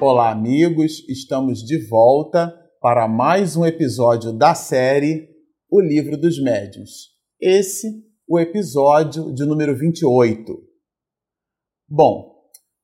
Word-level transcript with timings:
Olá, 0.00 0.30
amigos, 0.30 1.04
estamos 1.08 1.58
de 1.58 1.84
volta 1.88 2.54
para 2.80 3.08
mais 3.08 3.56
um 3.56 3.66
episódio 3.66 4.32
da 4.32 4.54
série 4.54 5.28
O 5.68 5.80
Livro 5.80 6.16
dos 6.16 6.40
Médios. 6.40 7.08
Esse, 7.40 8.04
o 8.28 8.38
episódio 8.38 9.34
de 9.34 9.44
número 9.44 9.76
28. 9.76 10.56
Bom, 11.88 12.32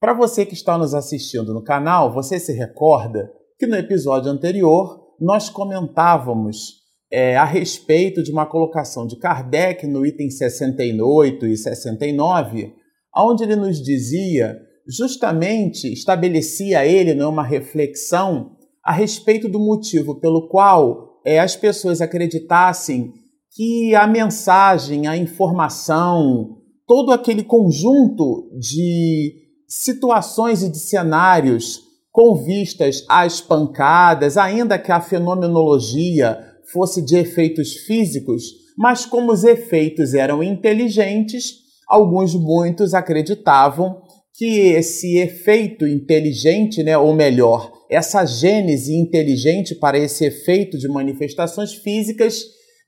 para 0.01 0.13
você 0.13 0.45
que 0.45 0.55
está 0.55 0.77
nos 0.77 0.93
assistindo 0.93 1.55
no 1.55 1.63
canal, 1.63 2.13
você 2.13 2.41
se 2.41 2.53
recorda 2.53 3.33
que 3.61 3.67
no 3.69 3.77
episódio 3.77 4.29
anterior 4.29 5.15
nós 5.21 5.49
comentávamos 5.49 6.83
é, 7.13 7.37
a 7.37 7.45
respeito 7.45 8.25
de 8.25 8.33
uma 8.33 8.45
colocação 8.45 9.07
de 9.07 9.17
Kardec 9.21 9.87
no 9.87 10.05
item 10.05 10.31
68 10.31 11.47
e 11.47 11.57
69, 11.57 12.75
onde 13.17 13.45
ele 13.45 13.55
nos 13.55 13.81
dizia 13.81 14.59
justamente 14.87 15.93
estabelecia 15.93 16.87
ele 16.87 17.15
numa 17.15 17.43
reflexão 17.43 18.57
a 18.83 18.93
respeito 18.93 19.49
do 19.49 19.59
motivo 19.59 20.21
pelo 20.21 20.49
qual 20.49 21.21
é, 21.25 21.41
as 21.41 21.57
pessoas 21.57 22.01
acreditassem 22.01 23.13
que 23.55 23.95
a 23.95 24.07
mensagem, 24.07 25.07
a 25.07 25.17
informação, 25.17 26.59
todo 26.87 27.13
aquele 27.13 27.43
conjunto 27.43 28.51
de 28.59 29.33
situações 29.67 30.63
e 30.63 30.69
de 30.69 30.79
cenários 30.79 31.81
com 32.13 32.37
vistas 32.37 33.05
às 33.09 33.41
pancadas, 33.41 34.37
ainda 34.37 34.79
que 34.79 34.93
a 34.93 35.01
fenomenologia 35.01 36.39
fosse 36.73 37.03
de 37.03 37.17
efeitos 37.17 37.75
físicos, 37.75 38.45
mas 38.77 39.07
como 39.07 39.33
os 39.33 39.45
efeitos 39.45 40.15
eram 40.15 40.43
inteligentes, 40.43 41.55
alguns 41.89 42.35
muitos 42.35 42.95
acreditavam 42.95 44.03
que 44.37 44.73
esse 44.73 45.19
efeito 45.19 45.87
inteligente, 45.87 46.83
né, 46.83 46.99
ou 46.99 47.15
melhor, 47.15 47.73
essa 47.89 48.25
gênese 48.25 48.95
inteligente 48.95 49.75
para 49.77 49.97
esse 49.97 50.25
efeito 50.25 50.77
de 50.77 50.89
manifestações 50.89 51.73
físicas, 51.73 52.43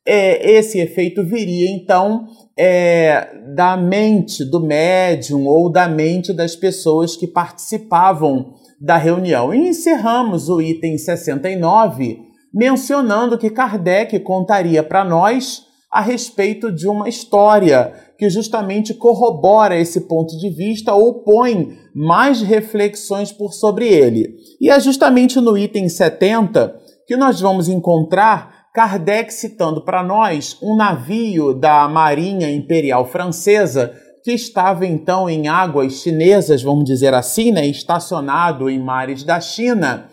é, 0.05 0.52
esse 0.52 0.78
efeito 0.78 1.24
viria 1.24 1.70
então 1.70 2.27
é, 2.58 3.28
da 3.55 3.77
mente 3.77 4.44
do 4.44 4.61
médium 4.61 5.47
ou 5.47 5.70
da 5.70 5.89
mente 5.89 6.33
das 6.33 6.56
pessoas 6.56 7.17
que 7.17 7.27
participavam 7.27 8.55
da 8.80 8.97
reunião. 8.97 9.55
E 9.55 9.69
encerramos 9.69 10.48
o 10.48 10.61
item 10.61 10.98
69 10.98 12.27
mencionando 12.52 13.36
que 13.36 13.50
Kardec 13.50 14.19
contaria 14.20 14.83
para 14.83 15.05
nós 15.05 15.66
a 15.91 16.01
respeito 16.01 16.73
de 16.73 16.89
uma 16.89 17.09
história 17.09 17.92
que 18.19 18.29
justamente 18.29 18.95
corrobora 18.95 19.79
esse 19.79 20.03
ponto 20.03 20.37
de 20.39 20.51
vista 20.51 20.95
ou 20.95 21.23
põe 21.23 21.77
mais 21.95 22.42
reflexões 22.42 23.31
por 23.31 23.53
sobre 23.53 23.87
ele. 23.87 24.34
E 24.61 24.70
é 24.70 24.81
justamente 24.81 25.41
no 25.41 25.57
item 25.57 25.89
70 25.89 26.75
que 27.07 27.17
nós 27.17 27.41
vamos 27.41 27.69
encontrar 27.69 28.67
Kardec 28.75 29.33
citando 29.33 29.84
para 29.84 30.03
nós 30.03 30.59
um 30.62 30.77
navio 30.77 31.55
da 31.55 31.89
Marinha 31.89 32.51
Imperial 32.51 33.07
Francesa 33.07 33.95
que 34.27 34.33
estava 34.33 34.84
então 34.84 35.31
em 35.31 35.47
águas 35.47 36.01
chinesas, 36.01 36.61
vamos 36.61 36.84
dizer 36.84 37.14
assim, 37.14 37.53
né, 37.53 37.64
estacionado 37.64 38.69
em 38.69 38.77
mares 38.77 39.23
da 39.23 39.41
China, 39.41 40.11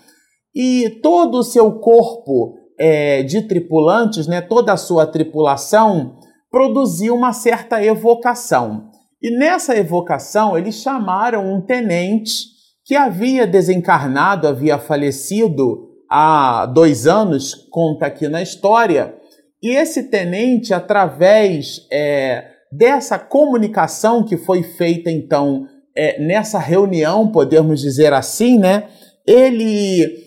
e 0.54 1.00
todo 1.02 1.40
o 1.40 1.44
seu 1.44 1.80
corpo 1.80 2.54
é, 2.86 3.23
de 3.23 3.44
tripulantes, 3.44 4.28
né, 4.28 4.42
toda 4.42 4.73
a 4.73 4.78
sua 4.78 5.08
tripulação, 5.08 6.17
produziu 6.52 7.16
uma 7.16 7.31
certa 7.31 7.81
evocação. 7.81 8.89
E 9.22 9.31
nessa 9.31 9.73
evocação, 9.78 10.58
eles 10.58 10.76
chamaram 10.76 11.49
um 11.49 11.61
tenente 11.61 12.44
que 12.83 12.94
havia 12.94 13.48
desencarnado, 13.48 14.49
havia 14.49 14.77
falecido 14.77 15.92
há 16.11 16.66
dois 16.66 17.08
anos, 17.08 17.55
conta 17.71 18.08
aqui 18.08 18.27
na 18.27 18.42
história, 18.42 19.15
e 19.64 19.70
esse 19.70 20.10
tenente, 20.10 20.73
através 20.73 21.88
é, 21.89 22.48
dessa 22.70 23.17
comunicação 23.17 24.26
que 24.26 24.36
foi 24.36 24.61
feita 24.61 25.10
então 25.10 25.70
é, 25.95 26.21
nessa 26.21 26.60
reunião, 26.60 27.32
podemos 27.32 27.80
dizer 27.80 28.11
assim, 28.11 28.60
né? 28.60 28.89
Ele 29.26 30.23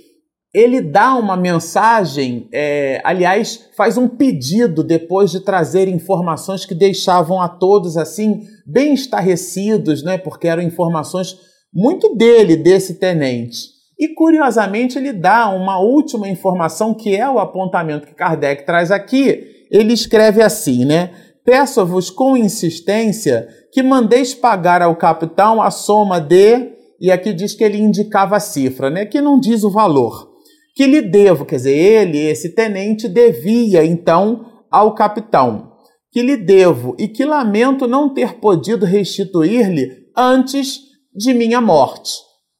ele 0.55 0.81
dá 0.81 1.15
uma 1.17 1.37
mensagem, 1.37 2.49
é, 2.51 3.01
aliás, 3.05 3.69
faz 3.77 3.99
um 3.99 4.09
pedido 4.09 4.83
depois 4.83 5.31
de 5.31 5.41
trazer 5.41 5.87
informações 5.87 6.65
que 6.65 6.75
deixavam 6.75 7.43
a 7.43 7.49
todos 7.49 7.99
assim 7.99 8.41
bem 8.67 8.95
estarrecidos, 8.95 10.03
né? 10.03 10.17
Porque 10.17 10.49
eram 10.49 10.62
informações 10.62 11.37
muito 11.75 12.15
dele, 12.17 12.56
desse 12.56 12.95
tenente. 12.95 13.77
E 13.99 14.09
curiosamente 14.09 14.97
ele 14.97 15.12
dá 15.12 15.51
uma 15.51 15.79
última 15.79 16.29
informação 16.29 16.95
que 16.95 17.15
é 17.15 17.29
o 17.29 17.39
apontamento 17.39 18.06
que 18.06 18.15
Kardec 18.15 18.65
traz 18.65 18.91
aqui. 18.91 19.45
Ele 19.71 19.93
escreve 19.93 20.43
assim, 20.43 20.87
né? 20.87 21.11
Peço-vos 21.45 22.09
com 22.09 22.37
insistência 22.37 23.47
que 23.73 23.83
mandeis 23.83 24.35
pagar 24.35 24.81
ao 24.81 24.97
capitão 24.97 25.61
a 25.61 25.71
soma 25.71 26.19
de 26.19 26.75
e 26.99 27.11
aqui 27.11 27.35
diz 27.35 27.53
que 27.53 27.62
ele 27.62 27.77
indicava 27.77 28.37
a 28.37 28.41
cifra, 28.41 28.89
né? 28.89 29.05
Que 29.05 29.21
não 29.21 29.39
diz 29.39 29.62
o 29.62 29.71
valor 29.71 30.36
que 30.76 30.87
lhe 30.87 31.00
devo, 31.00 31.47
quer 31.47 31.56
dizer, 31.56 31.75
ele, 31.75 32.19
esse 32.19 32.50
tenente, 32.50 33.09
devia 33.09 33.82
então 33.82 34.44
ao 34.70 34.94
capitão, 34.94 35.72
que 36.12 36.20
lhe 36.20 36.37
devo 36.37 36.94
e 36.98 37.09
que 37.09 37.25
lamento 37.25 37.88
não 37.88 38.12
ter 38.12 38.34
podido 38.34 38.84
restituir-lhe 38.84 39.91
antes 40.14 40.81
de 41.14 41.32
minha 41.32 41.62
morte. 41.62 42.12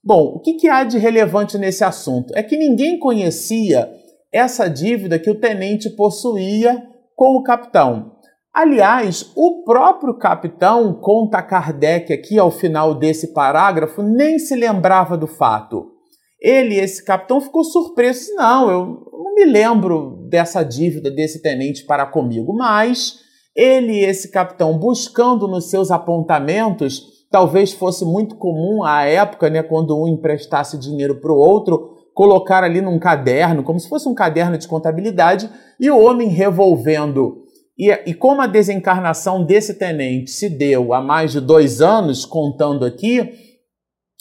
Bom, 0.03 0.37
o 0.37 0.41
que, 0.41 0.55
que 0.55 0.67
há 0.67 0.83
de 0.83 0.97
relevante 0.97 1.59
nesse 1.59 1.85
assunto? 1.85 2.33
É 2.35 2.43
que 2.43 2.57
ninguém 2.57 2.99
conhecia 2.99 3.87
essa 4.33 4.67
dívida 4.67 5.19
que 5.19 5.31
o 5.31 5.39
tenente 5.39 5.91
possuía 5.91 6.83
com 7.15 7.37
o 7.37 7.43
capitão. 7.43 8.13
Aliás, 8.55 9.31
o 9.37 9.63
próprio 9.63 10.15
capitão, 10.15 10.95
conta 10.95 11.43
Kardec 11.43 12.11
aqui 12.15 12.39
ao 12.39 12.51
final 12.51 12.95
desse 12.95 13.35
parágrafo, 13.35 14.03
nem 14.03 14.39
se 14.39 14.57
lembrava 14.57 15.19
do 15.19 15.27
fato. 15.27 15.96
Ele, 16.41 16.75
esse 16.77 17.05
capitão, 17.05 17.41
ficou 17.41 17.65
surpreso. 17.65 18.35
Não, 18.35 18.71
eu 18.71 19.11
não 19.13 19.35
me 19.35 19.45
lembro 19.45 20.27
dessa 20.29 20.63
dívida 20.63 21.11
desse 21.11 21.41
tenente 21.41 21.85
para 21.85 22.07
comigo, 22.07 22.53
mas 22.53 23.21
ele, 23.55 23.99
esse 24.01 24.31
capitão, 24.31 24.79
buscando 24.79 25.49
nos 25.49 25.71
seus 25.71 25.91
apontamentos, 25.91 27.25
talvez 27.31 27.73
fosse 27.73 28.05
muito 28.05 28.37
comum 28.37 28.85
à 28.85 29.05
época, 29.05 29.49
né, 29.49 29.63
quando 29.63 29.99
um 29.99 30.07
emprestasse 30.07 30.79
dinheiro 30.79 31.21
para 31.21 31.33
o 31.33 31.39
outro, 31.39 31.97
colocar 32.15 32.63
ali 32.63 32.81
num 32.81 32.99
caderno, 32.99 33.63
como 33.63 33.81
se 33.81 33.89
fosse 33.89 34.09
um 34.09 34.15
caderno 34.15 34.57
de 34.59 34.69
contabilidade, 34.69 35.51
e 35.81 35.91
o 35.91 35.99
homem 35.99 36.29
revolvendo. 36.29 37.45
E, 37.79 37.91
e 38.07 38.15
como 38.15 38.41
a 38.41 38.47
desencarnação 38.47 39.45
desse 39.45 39.75
tenente 39.75 40.31
se 40.31 40.49
deu 40.49 40.95
há 40.95 41.01
mais 41.01 41.33
de 41.33 41.41
dois 41.41 41.83
anos, 41.83 42.25
contando 42.25 42.85
aqui, 42.85 43.46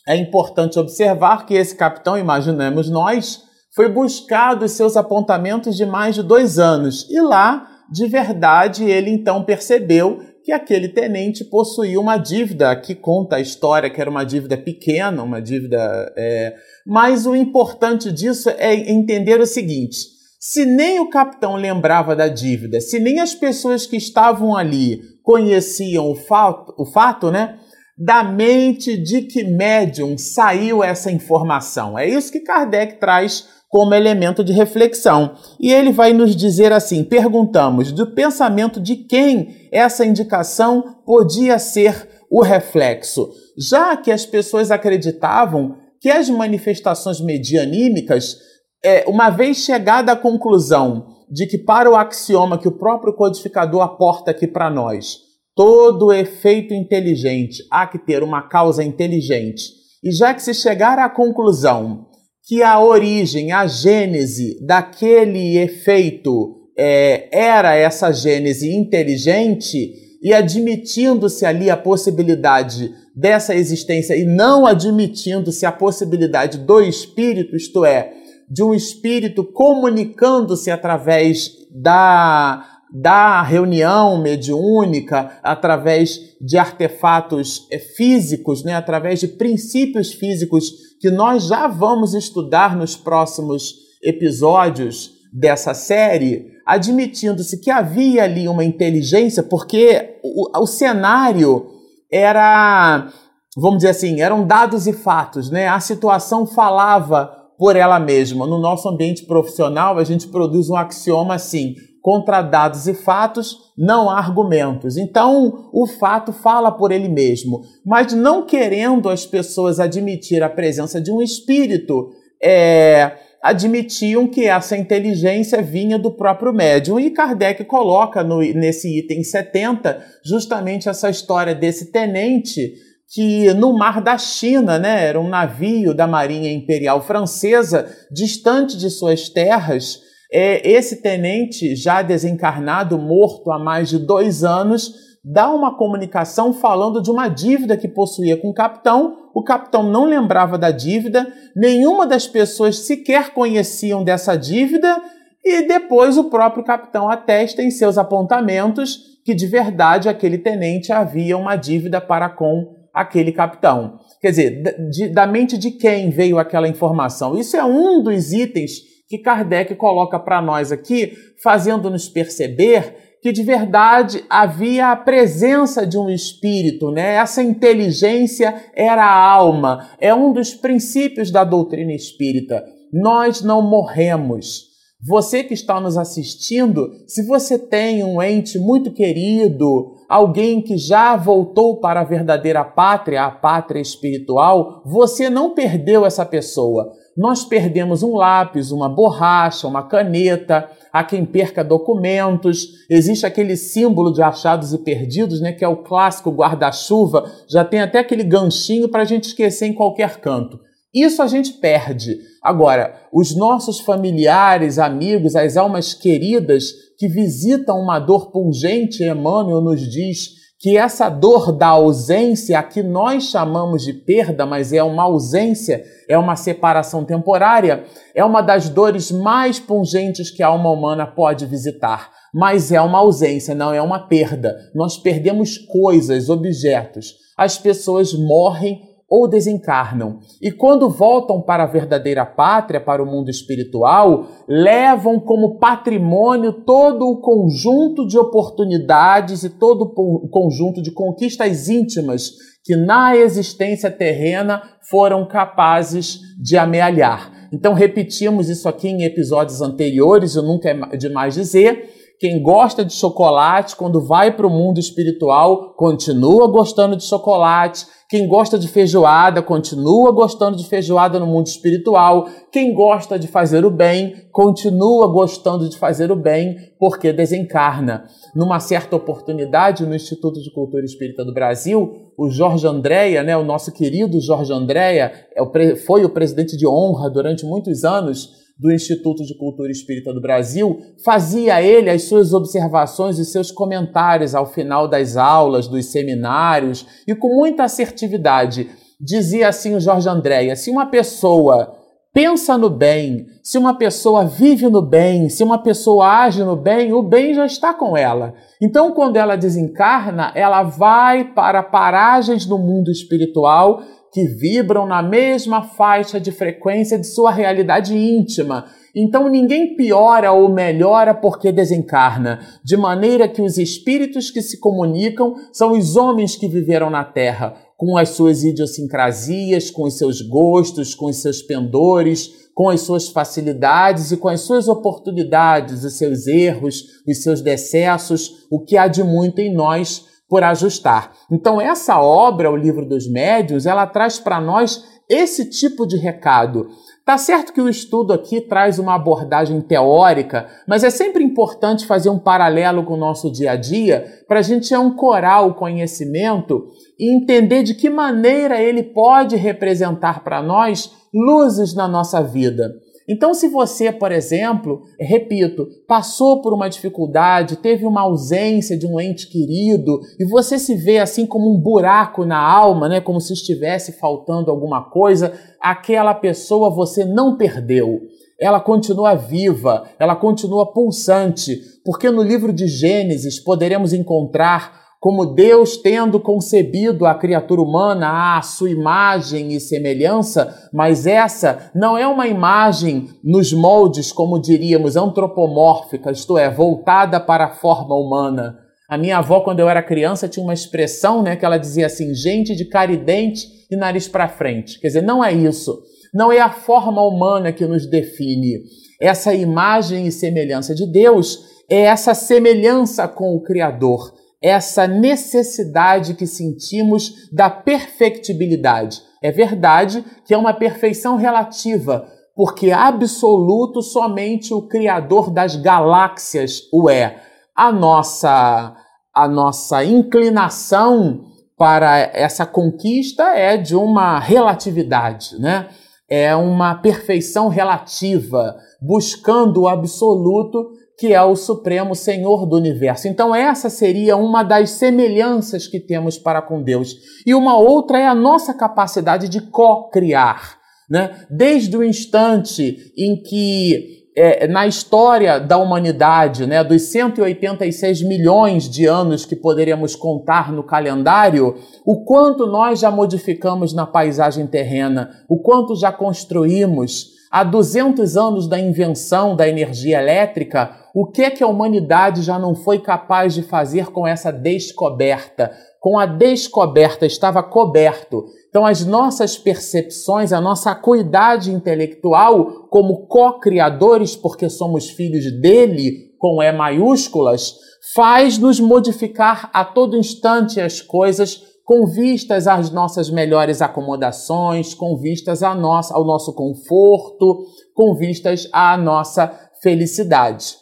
é 0.07 0.15
importante 0.15 0.77
observar 0.77 1.45
que 1.45 1.53
esse 1.53 1.75
capitão, 1.75 2.17
imaginemos 2.17 2.89
nós, 2.89 3.43
foi 3.75 3.89
buscado 3.89 4.67
seus 4.69 4.95
apontamentos 4.95 5.75
de 5.75 5.85
mais 5.85 6.15
de 6.15 6.23
dois 6.23 6.59
anos 6.59 7.07
e 7.09 7.19
lá, 7.19 7.67
de 7.91 8.07
verdade, 8.07 8.85
ele 8.85 9.09
então 9.09 9.43
percebeu 9.43 10.19
que 10.45 10.51
aquele 10.51 10.89
tenente 10.89 11.43
possuía 11.43 11.99
uma 11.99 12.17
dívida 12.17 12.75
que 12.75 12.93
conta 12.93 13.37
a 13.37 13.41
história 13.41 13.89
que 13.89 13.99
era 13.99 14.09
uma 14.09 14.23
dívida 14.23 14.55
pequena, 14.55 15.23
uma 15.23 15.41
dívida. 15.41 16.13
É... 16.15 16.53
Mas 16.85 17.25
o 17.25 17.35
importante 17.35 18.11
disso 18.11 18.51
é 18.51 18.75
entender 18.75 19.41
o 19.41 19.45
seguinte: 19.47 19.97
se 20.39 20.63
nem 20.63 20.99
o 20.99 21.09
capitão 21.09 21.55
lembrava 21.55 22.15
da 22.15 22.27
dívida, 22.27 22.79
se 22.79 22.99
nem 22.99 23.19
as 23.19 23.33
pessoas 23.33 23.87
que 23.87 23.97
estavam 23.97 24.55
ali 24.55 25.01
conheciam 25.23 26.11
o 26.11 26.15
fato, 26.15 26.75
o 26.77 26.85
fato 26.85 27.31
né? 27.31 27.57
Da 27.97 28.23
mente 28.23 28.97
de 28.97 29.21
que 29.21 29.43
médium 29.43 30.17
saiu 30.17 30.83
essa 30.83 31.11
informação. 31.11 31.97
É 31.97 32.07
isso 32.07 32.31
que 32.31 32.41
Kardec 32.41 32.99
traz 32.99 33.47
como 33.69 33.93
elemento 33.93 34.43
de 34.43 34.53
reflexão. 34.53 35.35
E 35.59 35.71
ele 35.71 35.91
vai 35.91 36.13
nos 36.13 36.35
dizer 36.35 36.71
assim: 36.71 37.03
perguntamos 37.03 37.91
do 37.91 38.13
pensamento 38.13 38.79
de 38.79 38.95
quem 38.95 39.67
essa 39.71 40.05
indicação 40.05 41.01
podia 41.05 41.59
ser 41.59 42.09
o 42.29 42.41
reflexo, 42.41 43.29
já 43.57 43.95
que 43.95 44.11
as 44.11 44.25
pessoas 44.25 44.71
acreditavam 44.71 45.77
que 46.01 46.09
as 46.09 46.29
manifestações 46.29 47.19
medianímicas, 47.19 48.37
é, 48.83 49.05
uma 49.07 49.29
vez 49.29 49.57
chegada 49.57 50.11
à 50.11 50.15
conclusão 50.15 51.07
de 51.29 51.47
que 51.47 51.57
para 51.57 51.89
o 51.89 51.95
axioma 51.95 52.57
que 52.57 52.67
o 52.67 52.77
próprio 52.77 53.13
codificador 53.13 53.81
aporta 53.81 54.31
aqui 54.31 54.47
para 54.47 54.69
nós, 54.69 55.24
Todo 55.55 56.11
efeito 56.11 56.73
inteligente 56.73 57.63
há 57.71 57.87
que 57.87 57.97
ter 57.97 58.21
uma 58.21 58.41
causa 58.41 58.83
inteligente. 58.83 59.71
E 60.03 60.11
já 60.11 60.33
que 60.33 60.43
se 60.43 60.53
chegar 60.53 60.99
à 60.99 61.09
conclusão 61.09 62.07
que 62.47 62.61
a 62.61 62.79
origem, 62.79 63.51
a 63.51 63.65
gênese 63.65 64.63
daquele 64.65 65.57
efeito 65.57 66.69
é, 66.77 67.29
era 67.31 67.73
essa 67.73 68.11
gênese 68.11 68.75
inteligente, 68.75 70.05
e 70.25 70.33
admitindo-se 70.33 71.45
ali 71.45 71.69
a 71.69 71.77
possibilidade 71.77 72.91
dessa 73.15 73.53
existência 73.53 74.15
e 74.15 74.25
não 74.25 74.65
admitindo-se 74.65 75.67
a 75.67 75.71
possibilidade 75.71 76.57
do 76.57 76.81
espírito, 76.81 77.55
isto 77.55 77.85
é, 77.85 78.11
de 78.49 78.63
um 78.63 78.73
espírito 78.73 79.43
comunicando-se 79.43 80.71
através 80.71 81.51
da, 81.71 82.74
da 82.91 83.41
reunião 83.41 84.21
mediúnica, 84.21 85.39
através 85.43 86.19
de 86.39 86.57
artefatos 86.57 87.67
eh, 87.71 87.79
físicos, 87.79 88.63
né, 88.63 88.75
através 88.75 89.19
de 89.19 89.27
princípios 89.27 90.13
físicos 90.13 90.71
que 90.99 91.09
nós 91.09 91.47
já 91.47 91.67
vamos 91.67 92.13
estudar 92.13 92.75
nos 92.75 92.95
próximos 92.95 93.75
episódios 94.01 95.11
dessa 95.33 95.73
série, 95.73 96.51
admitindo-se 96.65 97.59
que 97.59 97.69
havia 97.69 98.23
ali 98.23 98.47
uma 98.47 98.63
inteligência, 98.63 99.43
porque 99.43 100.19
o, 100.23 100.57
o 100.57 100.65
cenário 100.65 101.67
era, 102.11 103.09
vamos 103.57 103.77
dizer 103.77 103.89
assim, 103.89 104.21
eram 104.21 104.47
dados 104.47 104.87
e 104.87 104.93
fatos, 104.93 105.49
né? 105.49 105.67
A 105.67 105.79
situação 105.79 106.45
falava 106.45 107.45
por 107.57 107.75
ela 107.75 107.99
mesma. 107.99 108.47
No 108.47 108.57
nosso 108.59 108.87
ambiente 108.87 109.25
profissional, 109.25 109.97
a 109.97 110.03
gente 110.03 110.27
produz 110.27 110.69
um 110.69 110.75
axioma 110.75 111.35
assim: 111.35 111.75
contra 112.05 112.43
dados 112.43 112.87
e 112.87 112.93
fatos 112.93 113.57
não 113.75 114.11
há 114.11 114.19
argumentos. 114.19 114.95
Então, 114.95 115.71
o 115.73 115.87
fato 115.87 116.31
fala 116.31 116.71
por 116.71 116.91
ele 116.91 117.09
mesmo, 117.09 117.63
mas 117.83 118.13
não 118.13 118.45
querendo 118.45 119.09
as 119.09 119.25
pessoas 119.25 119.79
admitir 119.79 120.43
a 120.43 120.49
presença 120.49 121.01
de 121.01 121.11
um 121.11 121.19
espírito, 121.19 122.11
é, 122.39 123.11
admitiam 123.41 124.27
que 124.27 124.45
essa 124.45 124.77
inteligência 124.77 125.63
vinha 125.63 125.97
do 125.97 126.11
próprio 126.11 126.53
médium. 126.53 126.99
E 126.99 127.09
Kardec 127.09 127.63
coloca 127.63 128.23
no, 128.23 128.37
nesse 128.37 128.99
item 128.99 129.23
70 129.23 129.99
justamente 130.23 130.87
essa 130.87 131.09
história 131.09 131.55
desse 131.55 131.91
tenente 131.91 132.71
que 133.09 133.51
no 133.55 133.75
mar 133.75 133.99
da 133.99 134.15
China, 134.15 134.77
né, 134.77 135.07
era 135.07 135.19
um 135.19 135.27
navio 135.27 135.91
da 135.91 136.05
Marinha 136.05 136.53
Imperial 136.53 137.01
Francesa, 137.01 137.89
distante 138.11 138.77
de 138.77 138.91
suas 138.91 139.27
terras, 139.27 140.05
é, 140.31 140.67
esse 140.69 141.01
tenente, 141.01 141.75
já 141.75 142.01
desencarnado, 142.01 142.97
morto 142.97 143.51
há 143.51 143.59
mais 143.59 143.89
de 143.89 143.99
dois 143.99 144.43
anos, 144.43 144.93
dá 145.23 145.49
uma 145.49 145.75
comunicação 145.75 146.53
falando 146.53 147.01
de 147.01 147.09
uma 147.09 147.27
dívida 147.27 147.75
que 147.75 147.87
possuía 147.87 148.37
com 148.37 148.49
o 148.49 148.53
capitão. 148.53 149.29
O 149.33 149.43
capitão 149.43 149.83
não 149.83 150.05
lembrava 150.05 150.57
da 150.57 150.71
dívida, 150.71 151.27
nenhuma 151.55 152.05
das 152.05 152.27
pessoas 152.27 152.79
sequer 152.79 153.33
conheciam 153.33 154.03
dessa 154.03 154.35
dívida, 154.35 155.01
e 155.43 155.67
depois 155.67 156.17
o 156.17 156.25
próprio 156.25 156.63
capitão 156.63 157.09
atesta 157.09 157.61
em 157.61 157.69
seus 157.69 157.97
apontamentos 157.97 159.15
que 159.23 159.33
de 159.33 159.47
verdade 159.47 160.07
aquele 160.07 160.37
tenente 160.37 160.91
havia 160.91 161.35
uma 161.35 161.55
dívida 161.55 161.99
para 161.99 162.29
com 162.29 162.75
aquele 162.93 163.31
capitão. 163.31 163.99
Quer 164.21 164.29
dizer, 164.29 165.11
da 165.11 165.27
mente 165.27 165.57
de 165.57 165.71
quem 165.71 166.09
veio 166.09 166.39
aquela 166.39 166.67
informação? 166.67 167.37
Isso 167.37 167.57
é 167.57 167.63
um 167.63 168.01
dos 168.01 168.31
itens 168.31 168.94
que 169.07 169.19
Kardec 169.19 169.75
coloca 169.75 170.19
para 170.19 170.41
nós 170.41 170.71
aqui, 170.71 171.13
fazendo-nos 171.43 172.09
perceber 172.09 173.17
que 173.21 173.31
de 173.31 173.41
verdade 173.41 174.23
havia 174.29 174.91
a 174.91 174.95
presença 174.95 175.85
de 175.85 175.97
um 175.97 176.09
espírito, 176.09 176.91
né? 176.91 177.15
Essa 177.15 177.41
inteligência 177.41 178.53
era 178.75 179.03
a 179.03 179.19
alma, 179.19 179.89
é 179.99 180.13
um 180.13 180.31
dos 180.31 180.53
princípios 180.53 181.31
da 181.31 181.43
doutrina 181.43 181.91
espírita. 181.91 182.63
Nós 182.93 183.41
não 183.41 183.61
morremos. 183.61 184.75
Você 185.07 185.43
que 185.43 185.53
está 185.53 185.79
nos 185.79 185.97
assistindo, 185.97 186.89
se 187.07 187.25
você 187.27 187.59
tem 187.59 188.03
um 188.03 188.21
ente 188.21 188.57
muito 188.57 188.91
querido, 188.91 189.93
alguém 190.09 190.61
que 190.61 190.77
já 190.77 191.15
voltou 191.15 191.79
para 191.79 192.01
a 192.01 192.05
verdadeira 192.05 192.63
pátria, 192.63 193.23
a 193.23 193.31
pátria 193.31 193.81
espiritual, 193.81 194.81
você 194.85 195.29
não 195.29 195.53
perdeu 195.53 196.05
essa 196.05 196.25
pessoa. 196.25 196.91
Nós 197.15 197.45
perdemos 197.45 198.03
um 198.03 198.15
lápis, 198.15 198.71
uma 198.71 198.89
borracha, 198.89 199.67
uma 199.67 199.83
caneta, 199.83 200.69
há 200.91 201.01
quem 201.01 201.25
perca 201.25 201.63
documentos, 201.63 202.85
existe 202.89 203.25
aquele 203.25 203.55
símbolo 203.55 204.11
de 204.11 204.21
achados 204.21 204.73
e 204.73 204.77
perdidos, 204.77 205.39
né, 205.39 205.53
que 205.53 205.63
é 205.63 205.67
o 205.67 205.77
clássico 205.77 206.29
guarda-chuva, 206.29 207.23
já 207.47 207.63
tem 207.63 207.79
até 207.79 207.99
aquele 207.99 208.23
ganchinho 208.23 208.89
para 208.89 209.03
a 209.03 209.05
gente 209.05 209.25
esquecer 209.25 209.65
em 209.65 209.73
qualquer 209.73 210.19
canto. 210.19 210.59
Isso 210.93 211.21
a 211.21 211.27
gente 211.27 211.53
perde. 211.53 212.17
Agora, 212.41 213.01
os 213.13 213.35
nossos 213.35 213.79
familiares, 213.79 214.79
amigos, 214.79 215.35
as 215.35 215.55
almas 215.57 215.93
queridas 215.93 216.73
que 216.97 217.07
visitam 217.07 217.79
uma 217.79 217.99
dor 217.99 218.31
pungente, 218.31 219.03
Emmanuel 219.03 219.61
nos 219.61 219.81
diz 219.81 220.44
que 220.65 220.79
essa 220.79 221.09
dor 221.09 221.51
da 221.51 221.67
ausência, 221.67 222.57
a 222.57 222.63
que 222.63 222.81
nós 222.81 223.25
chamamos 223.25 223.83
de 223.83 223.93
perda, 223.93 224.47
mas 224.47 224.73
é 224.73 224.81
uma 224.81 225.03
ausência, 225.03 225.85
é 226.09 226.17
uma 226.17 226.35
separação 226.35 227.05
temporária, 227.05 227.83
é 228.15 228.25
uma 228.25 228.41
das 228.41 228.67
dores 228.67 229.11
mais 229.11 229.59
pungentes 229.59 230.31
que 230.31 230.41
a 230.41 230.47
alma 230.47 230.71
humana 230.71 231.05
pode 231.05 231.45
visitar. 231.45 232.09
Mas 232.33 232.71
é 232.71 232.81
uma 232.81 232.97
ausência, 232.97 233.53
não 233.53 233.71
é 233.75 233.79
uma 233.79 234.07
perda. 234.07 234.57
Nós 234.73 234.97
perdemos 234.97 235.55
coisas, 235.59 236.29
objetos. 236.31 237.13
As 237.37 237.59
pessoas 237.59 238.11
morrem 238.15 238.81
ou 239.09 239.27
desencarnam. 239.27 240.19
E 240.41 240.51
quando 240.51 240.89
voltam 240.89 241.41
para 241.41 241.63
a 241.63 241.67
verdadeira 241.67 242.25
pátria, 242.25 242.81
para 242.81 243.03
o 243.03 243.05
mundo 243.05 243.29
espiritual, 243.29 244.27
levam 244.47 245.19
como 245.19 245.57
patrimônio 245.59 246.51
todo 246.51 247.07
o 247.07 247.21
conjunto 247.21 248.07
de 248.07 248.17
oportunidades 248.17 249.43
e 249.43 249.49
todo 249.49 249.93
o 249.95 250.27
conjunto 250.29 250.81
de 250.81 250.91
conquistas 250.91 251.69
íntimas 251.69 252.31
que 252.63 252.75
na 252.75 253.15
existência 253.15 253.91
terrena 253.91 254.63
foram 254.89 255.27
capazes 255.27 256.19
de 256.41 256.57
amealhar. 256.57 257.47
Então, 257.53 257.73
repetimos 257.73 258.49
isso 258.49 258.67
aqui 258.67 258.87
em 258.87 259.03
episódios 259.03 259.61
anteriores, 259.61 260.35
eu 260.35 260.41
nunca 260.41 260.69
é 260.69 260.97
demais 260.97 261.35
dizer. 261.35 262.04
Quem 262.19 262.41
gosta 262.41 262.85
de 262.85 262.93
chocolate, 262.93 263.75
quando 263.75 264.05
vai 264.05 264.31
para 264.31 264.47
o 264.47 264.49
mundo 264.49 264.79
espiritual, 264.79 265.73
continua 265.75 266.47
gostando 266.47 266.95
de 266.95 267.03
chocolate. 267.03 267.85
Quem 268.09 268.25
gosta 268.27 268.57
de 268.57 268.69
feijoada 268.69 269.41
continua 269.41 270.11
gostando 270.13 270.55
de 270.55 270.65
feijoada 270.65 271.19
no 271.19 271.27
mundo 271.27 271.47
espiritual. 271.47 272.27
Quem 272.51 272.73
gosta 272.73 273.19
de 273.19 273.27
fazer 273.27 273.65
o 273.65 273.71
bem 273.71 274.27
continua 274.31 275.07
gostando 275.07 275.67
de 275.67 275.77
fazer 275.77 276.09
o 276.09 276.15
bem 276.15 276.55
porque 276.79 277.11
desencarna. 277.11 278.05
Numa 278.33 278.61
certa 278.61 278.95
oportunidade, 278.95 279.85
no 279.85 279.95
Instituto 279.95 280.41
de 280.41 280.51
Cultura 280.51 280.85
Espírita 280.85 281.25
do 281.25 281.33
Brasil, 281.33 282.11
o 282.17 282.29
Jorge 282.29 282.65
Andréia, 282.65 283.23
né, 283.23 283.35
o 283.35 283.43
nosso 283.43 283.73
querido 283.73 284.21
Jorge 284.21 284.53
Andréia, 284.53 285.11
é 285.35 285.75
foi 285.75 286.05
o 286.05 286.09
presidente 286.09 286.55
de 286.55 286.65
honra 286.65 287.09
durante 287.09 287.45
muitos 287.45 287.83
anos 287.83 288.44
do 288.57 288.71
Instituto 288.71 289.25
de 289.25 289.37
Cultura 289.37 289.71
Espírita 289.71 290.13
do 290.13 290.21
Brasil, 290.21 290.79
fazia 291.03 291.61
ele 291.61 291.89
as 291.89 292.03
suas 292.03 292.33
observações 292.33 293.19
e 293.19 293.25
seus 293.25 293.51
comentários 293.51 294.33
ao 294.33 294.45
final 294.45 294.87
das 294.87 295.17
aulas, 295.17 295.67
dos 295.67 295.91
seminários, 295.91 296.85
e 297.07 297.13
com 297.13 297.27
muita 297.27 297.65
assertividade. 297.65 298.69
Dizia 298.99 299.49
assim 299.49 299.75
o 299.75 299.79
Jorge 299.79 300.07
Andréia: 300.07 300.55
se 300.55 300.71
uma 300.71 300.85
pessoa 300.85 301.75
pensa 302.13 302.57
no 302.57 302.69
bem, 302.69 303.27
se 303.43 303.57
uma 303.57 303.77
pessoa 303.77 304.23
vive 304.23 304.69
no 304.69 304.81
bem, 304.81 305.27
se 305.27 305.43
uma 305.43 305.61
pessoa 305.61 306.07
age 306.21 306.41
no 306.45 306.55
bem, 306.55 306.93
o 306.93 307.03
bem 307.03 307.33
já 307.33 307.45
está 307.45 307.73
com 307.73 307.97
ela. 307.97 308.33
Então, 308.61 308.93
quando 308.93 309.17
ela 309.17 309.35
desencarna, 309.35 310.31
ela 310.33 310.63
vai 310.63 311.25
para 311.33 311.61
paragens 311.61 312.45
do 312.45 312.57
mundo 312.57 312.89
espiritual 312.89 313.81
que 314.15 314.25
vibram 314.25 314.87
na 314.87 315.03
mesma 315.03 315.61
faixa 315.61 316.21
de 316.21 316.31
frequência 316.31 316.97
de 316.97 317.05
sua 317.05 317.33
realidade 317.33 317.93
íntima. 317.97 318.63
Então 318.95 319.27
ninguém 319.27 319.75
piora 319.75 320.31
ou 320.31 320.47
melhora 320.47 321.13
porque 321.13 321.51
desencarna, 321.51 322.39
de 322.63 322.77
maneira 322.77 323.27
que 323.27 323.41
os 323.41 323.57
espíritos 323.57 324.31
que 324.31 324.41
se 324.41 324.57
comunicam 324.57 325.35
são 325.51 325.73
os 325.73 325.97
homens 325.97 326.37
que 326.37 326.47
viveram 326.47 326.89
na 326.89 327.03
Terra, 327.03 327.57
com 327.75 327.97
as 327.97 328.07
suas 328.11 328.45
idiosincrasias, 328.45 329.69
com 329.69 329.83
os 329.83 329.97
seus 329.97 330.21
gostos, 330.21 330.95
com 330.95 331.07
os 331.07 331.17
seus 331.17 331.41
pendores, 331.41 332.47
com 332.53 332.69
as 332.69 332.79
suas 332.79 333.09
facilidades 333.09 334.13
e 334.13 334.17
com 334.17 334.29
as 334.29 334.39
suas 334.39 334.69
oportunidades, 334.69 335.83
os 335.83 335.97
seus 335.97 336.25
erros, 336.25 336.85
os 337.05 337.21
seus 337.21 337.41
decessos, 337.41 338.47
o 338.49 338.61
que 338.61 338.77
há 338.77 338.87
de 338.87 339.03
muito 339.03 339.39
em 339.39 339.53
nós 339.53 340.14
por 340.27 340.43
ajustar. 340.43 341.11
Então 341.31 341.61
essa 341.61 341.99
obra, 341.99 342.51
o 342.51 342.55
Livro 342.55 342.85
dos 342.87 343.07
Médios, 343.09 343.65
ela 343.65 343.85
traz 343.85 344.19
para 344.19 344.41
nós 344.41 344.83
esse 345.09 345.49
tipo 345.49 345.85
de 345.85 345.97
recado. 345.97 346.67
Tá 347.05 347.17
certo 347.17 347.53
que 347.53 347.61
o 347.61 347.69
estudo 347.69 348.11
aqui 348.11 348.41
traz 348.41 348.79
uma 348.79 348.95
abordagem 348.95 349.61
teórica, 349.61 350.47
mas 350.67 350.83
é 350.83 350.89
sempre 350.89 351.23
importante 351.23 351.85
fazer 351.85 352.09
um 352.09 352.17
paralelo 352.17 352.83
com 352.83 352.95
o 352.95 352.97
nosso 352.97 353.31
dia 353.31 353.51
a 353.51 353.55
dia 353.55 354.03
para 354.27 354.39
a 354.39 354.41
gente 354.41 354.73
ancorar 354.73 355.45
o 355.47 355.53
conhecimento 355.53 356.65
e 356.99 357.15
entender 357.15 357.61
de 357.61 357.75
que 357.75 357.91
maneira 357.91 358.59
ele 358.59 358.81
pode 358.81 359.35
representar 359.35 360.23
para 360.23 360.41
nós 360.41 360.91
luzes 361.13 361.75
na 361.75 361.87
nossa 361.87 362.23
vida. 362.23 362.73
Então, 363.07 363.35
se 363.35 363.47
você, 363.47 363.91
por 363.91 364.11
exemplo, 364.11 364.81
repito, 364.99 365.67
passou 365.87 366.41
por 366.41 366.53
uma 366.53 366.67
dificuldade, 366.67 367.57
teve 367.57 367.85
uma 367.85 368.01
ausência 368.01 368.75
de 368.77 368.87
um 368.87 368.99
ente 368.99 369.27
querido 369.27 369.99
e 370.19 370.25
você 370.25 370.57
se 370.57 370.75
vê 370.75 370.97
assim 370.97 371.25
como 371.25 371.53
um 371.53 371.59
buraco 371.59 372.25
na 372.25 372.39
alma, 372.39 372.89
né, 372.89 372.99
como 372.99 373.21
se 373.21 373.33
estivesse 373.33 373.91
faltando 373.91 374.49
alguma 374.49 374.89
coisa, 374.89 375.33
aquela 375.61 376.15
pessoa 376.15 376.73
você 376.73 377.05
não 377.05 377.37
perdeu. 377.37 378.01
Ela 378.39 378.59
continua 378.59 379.13
viva, 379.13 379.87
ela 379.99 380.15
continua 380.15 380.73
pulsante, 380.73 381.61
porque 381.85 382.09
no 382.09 382.23
livro 382.23 382.51
de 382.51 382.67
Gênesis 382.67 383.39
poderemos 383.39 383.93
encontrar 383.93 384.84
como 384.99 385.25
Deus 385.25 385.77
tendo 385.77 386.19
concebido 386.19 387.05
a 387.05 387.13
criatura 387.13 387.61
humana 387.61 388.37
à 388.37 388.41
sua 388.41 388.69
imagem 388.69 389.53
e 389.53 389.59
semelhança, 389.59 390.69
mas 390.73 391.05
essa 391.05 391.71
não 391.75 391.97
é 391.97 392.07
uma 392.07 392.27
imagem 392.27 393.09
nos 393.23 393.53
moldes, 393.53 394.11
como 394.11 394.41
diríamos, 394.41 394.95
antropomórfica, 394.95 396.11
isto 396.11 396.37
é, 396.37 396.49
voltada 396.49 397.19
para 397.19 397.45
a 397.45 397.51
forma 397.51 397.95
humana. 397.95 398.57
A 398.89 398.97
minha 398.97 399.17
avó, 399.17 399.41
quando 399.41 399.59
eu 399.59 399.69
era 399.69 399.81
criança, 399.81 400.27
tinha 400.27 400.43
uma 400.43 400.53
expressão 400.53 401.21
né, 401.21 401.35
que 401.35 401.45
ela 401.45 401.57
dizia 401.57 401.87
assim: 401.87 402.13
gente 402.13 402.55
de 402.55 402.65
cara 402.65 402.91
e 402.91 402.97
dente 402.97 403.47
e 403.69 403.75
nariz 403.75 404.07
para 404.07 404.27
frente. 404.27 404.79
Quer 404.79 404.87
dizer, 404.87 405.01
não 405.01 405.23
é 405.23 405.33
isso. 405.33 405.81
Não 406.13 406.31
é 406.31 406.39
a 406.39 406.51
forma 406.51 407.01
humana 407.01 407.51
que 407.51 407.65
nos 407.65 407.85
define. 407.87 408.61
Essa 409.01 409.33
imagem 409.33 410.07
e 410.07 410.11
semelhança 410.11 410.73
de 410.73 410.85
Deus 410.85 411.39
é 411.69 411.81
essa 411.81 412.13
semelhança 412.13 413.07
com 413.07 413.35
o 413.35 413.41
Criador 413.41 414.13
essa 414.45 414.85
necessidade 414.85 416.13
que 416.13 416.27
sentimos 416.27 417.31
da 417.31 417.49
perfectibilidade. 417.49 419.01
É 419.23 419.31
verdade 419.31 420.05
que 420.23 420.35
é 420.35 420.37
uma 420.37 420.53
perfeição 420.53 421.15
relativa, 421.15 422.07
porque 422.35 422.69
absoluto 422.71 423.81
somente 423.81 424.53
o 424.53 424.67
Criador 424.67 425.31
das 425.31 425.55
galáxias 425.55 426.61
o 426.71 426.87
é. 426.87 427.23
A 427.55 427.71
nossa, 427.71 428.75
a 429.11 429.27
nossa 429.27 429.83
inclinação 429.83 431.23
para 431.57 431.97
essa 431.97 432.45
conquista 432.45 433.23
é 433.35 433.57
de 433.57 433.75
uma 433.75 434.19
relatividade, 434.19 435.39
né? 435.39 435.69
É 436.07 436.35
uma 436.35 436.75
perfeição 436.75 437.47
relativa, 437.47 438.55
buscando 438.79 439.61
o 439.61 439.67
absoluto 439.67 440.69
que 440.97 441.13
é 441.13 441.21
o 441.21 441.35
Supremo 441.35 441.93
Senhor 441.93 442.45
do 442.45 442.55
Universo. 442.55 443.07
Então, 443.07 443.35
essa 443.35 443.69
seria 443.69 444.15
uma 444.15 444.43
das 444.43 444.71
semelhanças 444.71 445.67
que 445.67 445.79
temos 445.79 446.17
para 446.17 446.41
com 446.41 446.61
Deus. 446.61 446.95
E 447.25 447.35
uma 447.35 447.57
outra 447.57 447.99
é 447.99 448.07
a 448.07 448.15
nossa 448.15 448.53
capacidade 448.53 449.27
de 449.27 449.41
co-criar. 449.41 450.57
Né? 450.89 451.25
Desde 451.29 451.75
o 451.75 451.83
instante 451.83 452.93
em 452.97 453.21
que, 453.21 454.05
é, 454.15 454.47
na 454.47 454.67
história 454.67 455.39
da 455.39 455.57
humanidade, 455.57 456.45
né, 456.45 456.63
dos 456.63 456.83
186 456.83 458.01
milhões 458.03 458.69
de 458.69 458.85
anos 458.85 459.25
que 459.25 459.35
poderíamos 459.35 459.95
contar 459.95 460.53
no 460.53 460.63
calendário, 460.63 461.55
o 461.85 462.05
quanto 462.05 462.45
nós 462.45 462.79
já 462.79 462.89
modificamos 462.89 463.73
na 463.73 463.85
paisagem 463.85 464.47
terrena, 464.47 465.09
o 465.27 465.39
quanto 465.39 465.75
já 465.75 465.91
construímos 465.91 467.14
Há 467.31 467.43
200 467.43 468.15
anos 468.15 468.47
da 468.47 468.59
invenção 468.59 469.35
da 469.35 469.47
energia 469.47 469.99
elétrica, 469.99 470.77
o 470.93 471.05
que 471.05 471.23
é 471.23 471.29
que 471.29 471.43
a 471.43 471.47
humanidade 471.47 472.21
já 472.21 472.39
não 472.39 472.55
foi 472.55 472.79
capaz 472.79 473.33
de 473.33 473.41
fazer 473.41 473.87
com 473.87 474.07
essa 474.07 474.31
descoberta? 474.31 475.51
Com 475.81 475.99
a 475.99 476.05
descoberta 476.05 477.05
estava 477.05 477.43
coberto. 477.43 478.25
Então, 478.49 478.65
as 478.65 478.85
nossas 478.85 479.37
percepções, 479.37 480.31
a 480.31 480.39
nossa 480.39 480.71
acuidade 480.71 481.51
intelectual, 481.51 482.67
como 482.69 483.07
co-criadores, 483.07 484.15
porque 484.15 484.49
somos 484.49 484.89
filhos 484.89 485.29
dele, 485.41 486.15
com 486.17 486.41
E 486.41 486.51
maiúsculas, 486.51 487.55
faz 487.93 488.37
nos 488.37 488.59
modificar 488.59 489.49
a 489.53 489.65
todo 489.65 489.97
instante 489.97 490.61
as 490.61 490.81
coisas 490.81 491.43
com 491.65 491.87
vistas 491.87 492.45
às 492.47 492.69
nossas 492.69 493.09
melhores 493.09 493.59
acomodações, 493.59 494.75
com 494.75 494.95
vistas 494.95 495.41
à 495.41 495.55
nossa, 495.55 495.95
ao 495.95 496.05
nosso 496.05 496.31
conforto, 496.33 497.47
com 497.73 497.95
vistas 497.95 498.47
à 498.53 498.77
nossa 498.77 499.27
felicidade. 499.63 500.55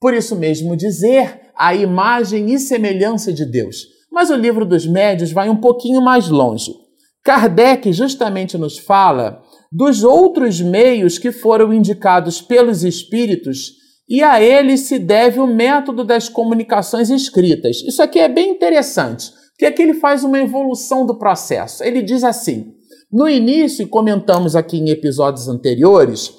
Por 0.00 0.12
isso 0.12 0.34
mesmo 0.34 0.76
dizer 0.76 1.40
a 1.56 1.72
imagem 1.72 2.52
e 2.52 2.58
semelhança 2.58 3.32
de 3.32 3.44
Deus. 3.46 3.86
Mas 4.10 4.28
o 4.28 4.34
livro 4.34 4.66
dos 4.66 4.84
médios 4.86 5.30
vai 5.30 5.48
um 5.48 5.56
pouquinho 5.56 6.02
mais 6.02 6.28
longe. 6.28 6.74
Kardec 7.22 7.92
justamente 7.92 8.58
nos 8.58 8.76
fala 8.76 9.40
dos 9.70 10.02
outros 10.02 10.60
meios 10.60 11.16
que 11.16 11.30
foram 11.30 11.72
indicados 11.72 12.42
pelos 12.42 12.82
espíritos 12.82 13.74
e 14.08 14.20
a 14.20 14.42
eles 14.42 14.80
se 14.80 14.98
deve 14.98 15.38
o 15.38 15.46
método 15.46 16.02
das 16.02 16.28
comunicações 16.28 17.08
escritas. 17.08 17.76
Isso 17.86 18.02
aqui 18.02 18.18
é 18.18 18.28
bem 18.28 18.50
interessante 18.50 19.38
que 19.60 19.66
é 19.66 19.70
que 19.70 19.82
ele 19.82 19.92
faz 19.92 20.24
uma 20.24 20.38
evolução 20.38 21.04
do 21.04 21.18
processo. 21.18 21.84
Ele 21.84 22.00
diz 22.00 22.24
assim: 22.24 22.72
no 23.12 23.28
início, 23.28 23.86
comentamos 23.86 24.56
aqui 24.56 24.78
em 24.78 24.88
episódios 24.88 25.48
anteriores, 25.48 26.32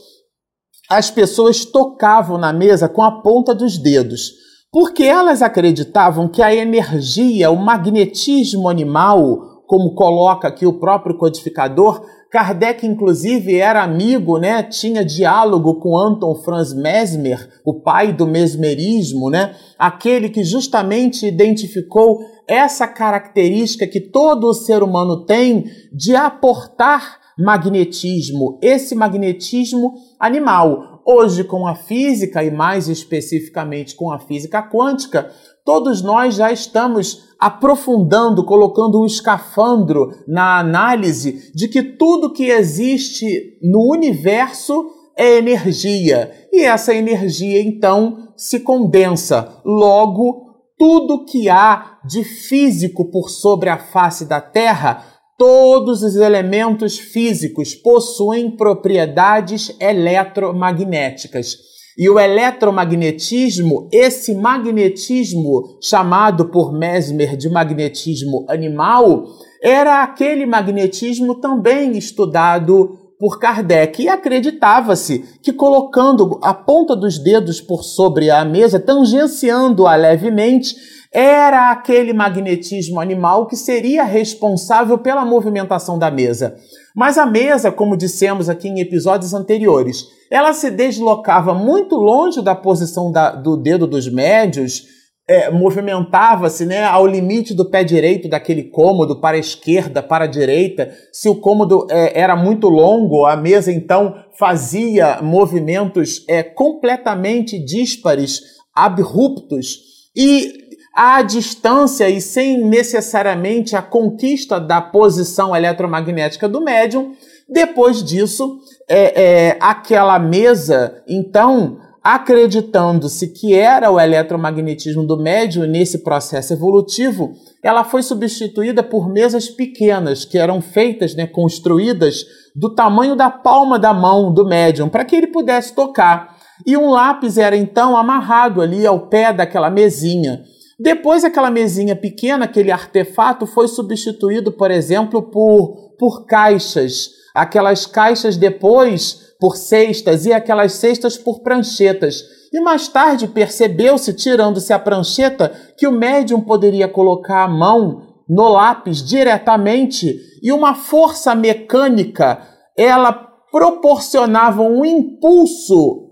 as 0.90 1.12
pessoas 1.12 1.64
tocavam 1.64 2.40
na 2.40 2.52
mesa 2.52 2.90
com 2.90 3.04
a 3.04 3.22
ponta 3.22 3.54
dos 3.54 3.78
dedos, 3.78 4.32
porque 4.72 5.04
elas 5.04 5.44
acreditavam 5.44 6.28
que 6.28 6.42
a 6.42 6.52
energia, 6.52 7.52
o 7.52 7.64
magnetismo 7.64 8.68
animal, 8.68 9.62
como 9.68 9.94
coloca 9.94 10.48
aqui 10.48 10.66
o 10.66 10.80
próprio 10.80 11.16
codificador, 11.16 12.04
Kardec, 12.32 12.88
inclusive, 12.88 13.58
era 13.58 13.84
amigo, 13.84 14.38
né? 14.38 14.64
tinha 14.64 15.04
diálogo 15.04 15.82
com 15.82 15.98
Anton 15.98 16.34
Franz 16.36 16.74
Mesmer, 16.74 17.60
o 17.66 17.82
pai 17.82 18.14
do 18.14 18.26
mesmerismo, 18.26 19.30
né? 19.30 19.54
aquele 19.78 20.30
que 20.30 20.42
justamente 20.42 21.28
identificou 21.28 22.20
essa 22.48 22.88
característica 22.88 23.86
que 23.86 24.00
todo 24.00 24.54
ser 24.54 24.82
humano 24.82 25.26
tem 25.26 25.66
de 25.92 26.16
aportar 26.16 27.20
magnetismo, 27.38 28.58
esse 28.62 28.96
magnetismo 28.96 29.94
animal. 30.18 30.91
Hoje, 31.06 31.44
com 31.44 31.68
a 31.68 31.76
física 31.76 32.44
e 32.44 32.52
mais 32.52 32.88
especificamente 32.88 33.96
com 33.96 34.12
a 34.12 34.20
física 34.20 34.62
quântica, 34.62 35.32
todos 35.66 36.02
nós 36.02 36.36
já 36.36 36.52
estamos 36.52 37.30
aprofundando, 37.40 38.46
colocando 38.46 39.02
um 39.02 39.06
escafandro 39.06 40.12
na 40.28 40.60
análise 40.60 41.52
de 41.56 41.68
que 41.68 41.82
tudo 41.82 42.32
que 42.32 42.46
existe 42.46 43.58
no 43.62 43.92
universo 43.92 44.86
é 45.18 45.38
energia. 45.38 46.32
E 46.52 46.62
essa 46.62 46.94
energia, 46.94 47.62
então, 47.62 48.34
se 48.38 48.60
condensa. 48.60 49.60
Logo, 49.66 50.52
tudo 50.78 51.26
que 51.26 51.50
há 51.50 52.00
de 52.06 52.24
físico 52.24 53.06
por 53.12 53.30
sobre 53.30 53.70
a 53.70 53.78
face 53.78 54.26
da 54.26 54.42
Terra, 54.42 55.06
todos 55.42 56.04
os 56.04 56.16
elementos 56.18 57.00
físicos 57.00 57.74
possuem 57.74 58.52
propriedades 58.52 59.76
eletromagnéticas. 59.80 61.58
E 61.98 62.08
o 62.08 62.20
eletromagnetismo, 62.20 63.90
esse 63.92 64.36
magnetismo 64.36 65.80
chamado 65.82 66.50
por 66.52 66.72
Mesmer 66.72 67.36
de 67.36 67.50
magnetismo 67.50 68.46
animal, 68.48 69.26
era 69.64 70.04
aquele 70.04 70.46
magnetismo 70.46 71.34
também 71.42 71.98
estudado 71.98 73.00
por 73.20 73.40
Kardec 73.40 74.04
e 74.04 74.10
acreditava-se 74.10 75.26
que 75.42 75.52
colocando 75.52 76.40
a 76.44 76.54
ponta 76.54 76.96
dos 76.96 77.18
dedos 77.18 77.60
por 77.60 77.84
sobre 77.84 78.30
a 78.30 78.46
mesa, 78.46 78.80
tangenciando-a 78.80 79.96
levemente, 79.96 80.76
era 81.14 81.72
aquele 81.72 82.14
magnetismo 82.14 83.00
animal 83.00 83.46
que 83.46 83.56
seria 83.56 84.04
responsável 84.04 84.98
pela 84.98 85.26
movimentação 85.26 86.00
da 86.00 86.10
mesa. 86.10 86.56
Mas 86.96 87.18
a 87.18 87.26
mesa, 87.26 87.72
como 87.72 87.98
dissemos 87.98 88.48
aqui 88.48 88.70
em 88.70 88.80
episódios 88.80 89.34
anteriores, 89.34 90.06
ela 90.30 90.54
se 90.54 90.72
deslocava 90.72 91.54
muito 91.54 91.96
longe 91.96 92.42
da 92.42 92.56
posição 92.56 93.12
da, 93.12 93.32
do 93.32 93.58
dedo 93.58 93.86
dos 93.86 94.08
médios, 94.08 94.86
é, 95.28 95.50
movimentava-se 95.50 96.66
né, 96.66 96.84
ao 96.84 97.06
limite 97.06 97.54
do 97.54 97.70
pé 97.70 97.84
direito 97.84 98.30
daquele 98.30 98.64
cômodo 98.64 99.20
para 99.20 99.38
a 99.38 99.40
esquerda, 99.40 100.02
para 100.02 100.26
a 100.26 100.28
direita. 100.28 100.92
Se 101.12 101.30
o 101.30 101.36
cômodo 101.36 101.88
é, 101.90 102.20
era 102.20 102.36
muito 102.36 102.68
longo, 102.68 103.26
a 103.26 103.36
mesa 103.36 103.72
então 103.72 104.16
fazia 104.38 105.22
movimentos 105.22 106.26
é, 106.28 106.42
completamente 106.42 107.60
díspares, 107.60 108.42
abruptos. 108.74 109.92
E 110.16 110.61
à 110.94 111.22
distância 111.22 112.10
e 112.10 112.20
sem 112.20 112.64
necessariamente 112.64 113.76
a 113.76 113.82
conquista 113.82 114.60
da 114.60 114.82
posição 114.82 115.56
eletromagnética 115.56 116.50
do 116.50 116.62
médium, 116.62 117.16
depois 117.48 118.04
disso, 118.04 118.60
é, 118.88 119.24
é, 119.50 119.58
aquela 119.60 120.18
mesa, 120.18 121.02
então, 121.08 121.80
acreditando-se 122.04 123.28
que 123.28 123.54
era 123.54 123.92
o 123.92 124.00
eletromagnetismo 124.00 125.06
do 125.06 125.18
médium 125.18 125.66
nesse 125.66 126.00
processo 126.00 126.54
evolutivo, 126.54 127.34
ela 127.62 127.84
foi 127.84 128.02
substituída 128.04 128.82
por 128.82 129.10
mesas 129.10 129.50
pequenas, 129.50 130.26
que 130.26 130.38
eram 130.38 130.62
feitas, 130.62 131.14
né, 131.14 131.28
construídas 131.28 132.26
do 132.56 132.74
tamanho 132.74 133.16
da 133.16 133.30
palma 133.30 133.78
da 133.78 133.94
mão 133.94 134.34
do 134.34 134.46
médium, 134.46 134.90
para 134.90 135.06
que 135.06 135.16
ele 135.16 135.28
pudesse 135.28 135.74
tocar. 135.74 136.38
E 136.66 136.78
um 136.78 136.90
lápis 136.90 137.38
era 137.38 137.56
então 137.56 137.98
amarrado 137.98 138.62
ali 138.62 138.86
ao 138.86 139.08
pé 139.08 139.34
daquela 139.34 139.70
mesinha. 139.70 140.44
Depois, 140.82 141.24
aquela 141.24 141.52
mesinha 141.52 141.96
pequena, 141.96 142.46
aquele 142.46 142.72
artefato, 142.72 143.46
foi 143.46 143.68
substituído, 143.68 144.52
por 144.52 144.72
exemplo, 144.72 145.22
por, 145.22 145.96
por 146.00 146.26
caixas. 146.26 147.10
Aquelas 147.36 147.86
caixas 147.86 148.36
depois 148.36 149.32
por 149.40 149.56
cestas 149.56 150.26
e 150.26 150.34
aquelas 150.34 150.74
cestas 150.74 151.18
por 151.18 151.42
pranchetas. 151.42 152.24
E 152.52 152.60
mais 152.60 152.88
tarde 152.88 153.28
percebeu-se, 153.28 154.14
tirando-se 154.14 154.74
a 154.74 154.80
prancheta, 154.80 155.52
que 155.78 155.88
o 155.88 155.92
médium 155.92 156.42
poderia 156.42 156.88
colocar 156.88 157.44
a 157.44 157.48
mão 157.48 158.24
no 158.28 158.50
lápis 158.50 159.04
diretamente 159.04 160.20
e 160.42 160.52
uma 160.52 160.74
força 160.74 161.36
mecânica 161.36 162.42
ela 162.78 163.12
proporcionava 163.52 164.62
um 164.62 164.84
impulso 164.84 166.11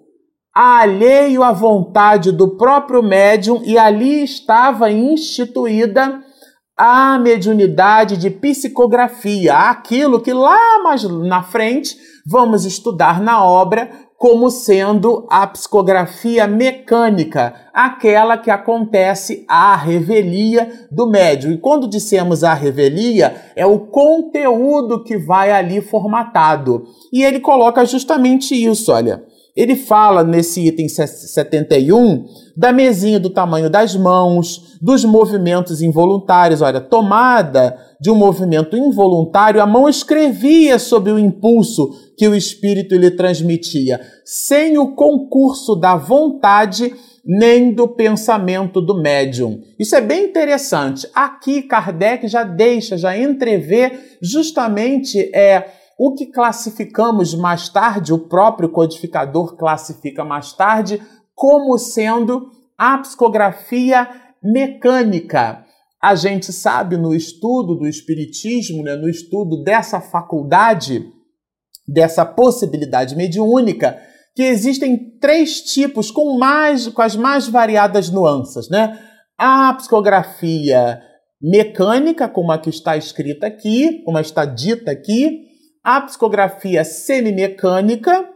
alheio 0.62 1.42
à 1.42 1.54
vontade 1.54 2.34
do 2.34 2.58
próprio 2.58 3.02
médium 3.02 3.62
e 3.64 3.78
ali 3.78 4.24
estava 4.24 4.92
instituída 4.92 6.22
a 6.78 7.18
mediunidade 7.18 8.18
de 8.18 8.30
psicografia, 8.30 9.56
aquilo 9.56 10.20
que 10.20 10.34
lá 10.34 10.82
mais 10.84 11.04
na 11.04 11.44
frente 11.44 11.96
vamos 12.26 12.66
estudar 12.66 13.22
na 13.22 13.44
obra 13.44 13.90
como 14.18 14.50
sendo 14.50 15.26
a 15.30 15.48
psicografia 15.48 16.46
mecânica, 16.46 17.54
aquela 17.74 18.38
que 18.38 18.52
acontece 18.52 19.46
à 19.48 19.78
revelia 19.78 20.88
do 20.92 21.08
médium. 21.08 21.54
E 21.54 21.58
quando 21.58 21.90
dissemos 21.90 22.44
a 22.44 22.54
revelia, 22.54 23.34
é 23.56 23.66
o 23.66 23.80
conteúdo 23.80 25.06
que 25.06 25.18
vai 25.18 25.54
ali 25.54 25.80
formatado. 25.80 26.84
E 27.14 27.24
ele 27.24 27.40
coloca 27.40 27.86
justamente 27.86 28.54
isso, 28.54 28.92
olha. 28.92 29.24
Ele 29.60 29.76
fala 29.76 30.24
nesse 30.24 30.66
item 30.66 30.88
71 30.88 32.26
da 32.56 32.72
mesinha 32.72 33.20
do 33.20 33.30
tamanho 33.30 33.70
das 33.70 33.94
mãos, 33.94 34.78
dos 34.82 35.04
movimentos 35.04 35.82
involuntários. 35.82 36.62
Olha, 36.62 36.80
tomada 36.80 37.78
de 38.00 38.10
um 38.10 38.16
movimento 38.16 38.78
involuntário, 38.78 39.62
a 39.62 39.68
mão 39.68 39.90
escrevia 39.90 40.80
sob 40.80 41.12
o 41.12 41.20
impulso 41.20 41.90
que 42.18 42.26
o 42.26 42.34
espírito 42.34 42.96
lhe 42.96 43.12
transmitia, 43.12 44.00
sem 44.24 44.78
o 44.78 44.96
concurso 44.96 45.76
da 45.76 45.98
vontade 45.98 46.94
nem 47.26 47.74
do 47.74 47.86
pensamento 47.86 48.80
do 48.80 48.96
médium. 48.96 49.62
Isso 49.78 49.94
é 49.94 50.00
bem 50.00 50.24
interessante. 50.24 51.06
Aqui 51.14 51.64
Kardec 51.64 52.30
já 52.30 52.46
deixa, 52.46 52.98
já 52.98 53.18
entrevê 53.18 53.92
justamente 54.22 55.20
é 55.36 55.79
o 56.00 56.14
que 56.14 56.28
classificamos 56.28 57.36
mais 57.36 57.68
tarde, 57.68 58.14
o 58.14 58.20
próprio 58.20 58.70
codificador 58.70 59.58
classifica 59.58 60.24
mais 60.24 60.54
tarde, 60.54 61.04
como 61.36 61.78
sendo 61.78 62.50
a 62.78 62.98
psicografia 63.00 64.08
mecânica. 64.42 65.66
A 66.02 66.16
gente 66.16 66.54
sabe 66.54 66.96
no 66.96 67.14
estudo 67.14 67.76
do 67.76 67.86
Espiritismo, 67.86 68.82
né, 68.82 68.96
no 68.96 69.10
estudo 69.10 69.62
dessa 69.62 70.00
faculdade, 70.00 71.06
dessa 71.86 72.26
possibilidade 72.26 73.14
mediúnica, 73.14 74.02
que 74.34 74.44
existem 74.44 75.18
três 75.20 75.60
tipos 75.64 76.10
com, 76.10 76.38
mais, 76.38 76.88
com 76.88 77.02
as 77.02 77.18
mais 77.18 77.50
variadas 77.50 78.10
nuances. 78.10 78.70
Né? 78.70 78.98
A 79.38 79.74
psicografia 79.74 81.02
mecânica, 81.42 82.30
como 82.30 82.54
a 82.54 82.58
que 82.58 82.70
está 82.70 82.96
escrita 82.96 83.48
aqui, 83.48 84.02
como 84.06 84.18
está 84.18 84.46
dita 84.46 84.92
aqui, 84.92 85.49
a 85.84 86.02
psicografia 86.02 86.84
semimecânica 86.84 88.28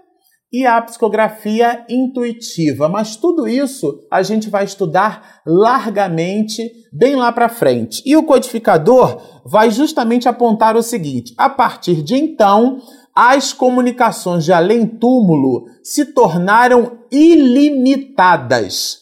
e 0.54 0.68
a 0.68 0.80
psicografia 0.82 1.84
intuitiva. 1.90 2.88
Mas 2.88 3.16
tudo 3.16 3.48
isso 3.48 4.06
a 4.12 4.22
gente 4.22 4.50
vai 4.50 4.64
estudar 4.64 5.42
largamente 5.46 6.72
bem 6.94 7.16
lá 7.16 7.32
para 7.32 7.50
frente. 7.50 8.03
E 8.06 8.16
o 8.16 8.24
codificador 8.24 9.42
vai 9.44 9.72
justamente 9.72 10.29
apontar 10.29 10.77
o 10.77 10.84
seguinte: 10.84 11.34
a 11.38 11.50
partir 11.50 12.03
de 12.03 12.16
então, 12.16 12.79
as 13.16 13.51
comunicações 13.51 14.46
de 14.46 14.53
além-túmulo 14.53 15.66
se 15.84 16.06
tornaram 16.06 17.00
ilimitadas, 17.12 19.00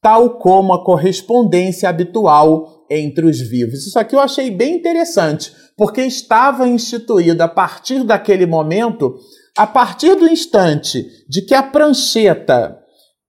tal 0.00 0.38
como 0.38 0.72
a 0.72 0.84
correspondência 0.84 1.88
habitual 1.88 2.73
entre 2.90 3.26
os 3.26 3.40
vivos. 3.40 3.86
Isso 3.86 3.98
aqui 3.98 4.14
eu 4.14 4.20
achei 4.20 4.50
bem 4.50 4.76
interessante 4.76 5.52
porque 5.76 6.02
estava 6.02 6.68
instituída 6.68 7.44
a 7.44 7.48
partir 7.48 8.04
daquele 8.04 8.46
momento, 8.46 9.16
a 9.56 9.66
partir 9.66 10.14
do 10.14 10.26
instante 10.26 11.06
de 11.28 11.42
que 11.42 11.54
a 11.54 11.62
prancheta, 11.62 12.78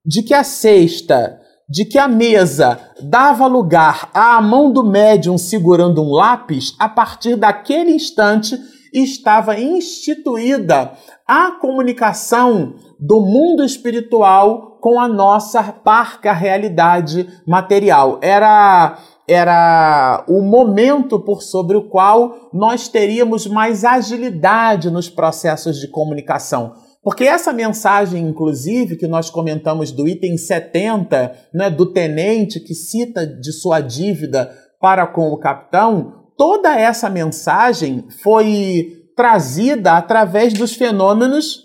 de 0.06 0.22
que 0.22 0.34
a 0.34 0.44
cesta, 0.44 1.40
de 1.68 1.86
que 1.86 1.98
a 1.98 2.08
mesa 2.08 2.80
dava 3.02 3.48
lugar 3.48 4.10
à 4.14 4.40
mão 4.42 4.72
do 4.72 4.84
médium 4.84 5.38
segurando 5.38 6.04
um 6.04 6.12
lápis, 6.12 6.76
a 6.80 6.88
partir 6.88 7.36
daquele 7.36 7.92
instante 7.92 8.56
estava 8.94 9.60
instituída 9.60 10.94
a 11.28 11.52
comunicação 11.60 12.76
do 13.00 13.20
mundo 13.22 13.64
espiritual 13.64 14.78
com 14.80 15.00
a 15.00 15.08
nossa 15.08 15.64
parca 15.64 16.32
realidade 16.32 17.28
material. 17.48 18.20
Era 18.22 18.98
era 19.28 20.24
o 20.28 20.42
momento 20.42 21.20
por 21.20 21.42
sobre 21.42 21.76
o 21.76 21.90
qual 21.90 22.50
nós 22.54 22.88
teríamos 22.88 23.48
mais 23.48 23.84
agilidade 23.84 24.90
nos 24.90 25.10
processos 25.10 25.78
de 25.80 25.88
comunicação. 25.88 26.74
Porque 27.04 27.24
essa 27.24 27.54
mensagem, 27.54 28.28
inclusive, 28.28 28.96
que 28.96 29.08
nós 29.08 29.30
comentamos 29.30 29.92
do 29.92 30.08
item 30.08 30.38
70, 30.38 31.36
né, 31.54 31.70
do 31.70 31.86
tenente 31.86 32.60
que 32.60 32.74
cita 32.74 33.28
de 33.28 33.52
sua 33.52 33.80
dívida 33.80 34.52
para 34.80 35.06
com 35.06 35.30
o 35.30 35.38
capitão, 35.38 36.26
toda 36.36 36.76
essa 36.76 37.10
mensagem 37.10 38.06
foi 38.24 39.06
trazida 39.16 39.94
através 39.94 40.54
dos 40.54 40.74
fenômenos 40.74 41.64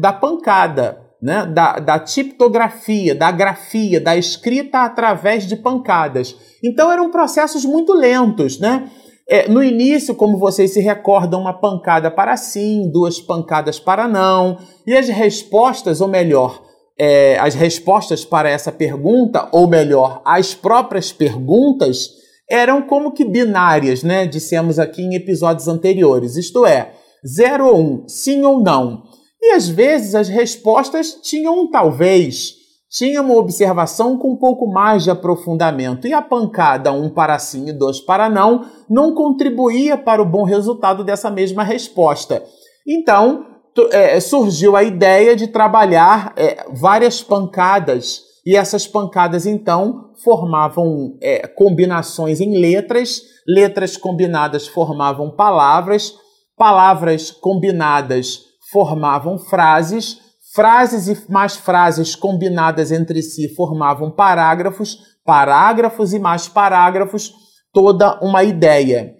da 0.00 0.12
pancada, 0.12 1.03
né, 1.24 1.46
da, 1.46 1.78
da 1.78 1.98
tiptografia, 1.98 3.14
da 3.14 3.30
grafia, 3.30 3.98
da 3.98 4.14
escrita 4.14 4.80
através 4.80 5.46
de 5.46 5.56
pancadas. 5.56 6.36
Então 6.62 6.92
eram 6.92 7.10
processos 7.10 7.64
muito 7.64 7.94
lentos, 7.94 8.60
né? 8.60 8.90
É, 9.26 9.48
no 9.48 9.64
início, 9.64 10.14
como 10.14 10.36
vocês 10.36 10.74
se 10.74 10.80
recordam, 10.80 11.40
uma 11.40 11.58
pancada 11.58 12.10
para 12.10 12.36
sim, 12.36 12.90
duas 12.92 13.18
pancadas 13.18 13.80
para 13.80 14.06
não, 14.06 14.58
e 14.86 14.94
as 14.94 15.08
respostas, 15.08 16.02
ou 16.02 16.08
melhor, 16.08 16.62
é, 17.00 17.38
as 17.38 17.54
respostas 17.54 18.22
para 18.22 18.50
essa 18.50 18.70
pergunta, 18.70 19.48
ou 19.50 19.66
melhor, 19.66 20.20
as 20.26 20.52
próprias 20.52 21.10
perguntas, 21.10 22.10
eram 22.50 22.82
como 22.82 23.12
que 23.12 23.24
binárias, 23.24 24.02
né? 24.02 24.26
Dissemos 24.26 24.78
aqui 24.78 25.00
em 25.00 25.14
episódios 25.14 25.68
anteriores, 25.68 26.36
isto 26.36 26.66
é, 26.66 26.92
0 27.26 27.66
ou 27.66 27.76
1, 27.78 27.80
um, 27.80 28.04
sim 28.06 28.42
ou 28.42 28.62
não. 28.62 29.13
E 29.44 29.50
às 29.50 29.68
vezes 29.68 30.14
as 30.14 30.26
respostas 30.26 31.18
tinham 31.22 31.60
um 31.60 31.70
talvez, 31.70 32.54
tinha 32.90 33.20
uma 33.20 33.34
observação 33.34 34.16
com 34.16 34.32
um 34.32 34.36
pouco 34.36 34.66
mais 34.66 35.04
de 35.04 35.10
aprofundamento. 35.10 36.08
E 36.08 36.14
a 36.14 36.22
pancada 36.22 36.90
um 36.90 37.10
para 37.10 37.38
sim 37.38 37.68
e 37.68 37.72
dois 37.72 38.00
para 38.00 38.30
não 38.30 38.64
não 38.88 39.14
contribuía 39.14 39.98
para 39.98 40.22
o 40.22 40.24
bom 40.26 40.44
resultado 40.44 41.04
dessa 41.04 41.30
mesma 41.30 41.62
resposta. 41.62 42.42
Então 42.88 43.44
é, 43.90 44.18
surgiu 44.18 44.76
a 44.76 44.82
ideia 44.82 45.36
de 45.36 45.48
trabalhar 45.48 46.32
é, 46.36 46.64
várias 46.72 47.22
pancadas. 47.22 48.22
E 48.46 48.56
essas 48.56 48.86
pancadas, 48.86 49.46
então, 49.46 50.12
formavam 50.22 51.18
é, 51.20 51.46
combinações 51.46 52.40
em 52.40 52.58
letras, 52.58 53.20
letras 53.46 53.96
combinadas 53.96 54.66
formavam 54.66 55.30
palavras, 55.30 56.14
palavras 56.56 57.30
combinadas 57.30 58.53
formavam 58.74 59.38
frases, 59.38 60.18
frases 60.52 61.06
e 61.06 61.30
mais 61.30 61.54
frases 61.54 62.16
combinadas 62.16 62.90
entre 62.90 63.22
si 63.22 63.54
formavam 63.54 64.10
parágrafos, 64.10 64.98
parágrafos 65.24 66.12
e 66.12 66.18
mais 66.18 66.48
parágrafos, 66.48 67.32
toda 67.72 68.18
uma 68.20 68.42
ideia. 68.42 69.14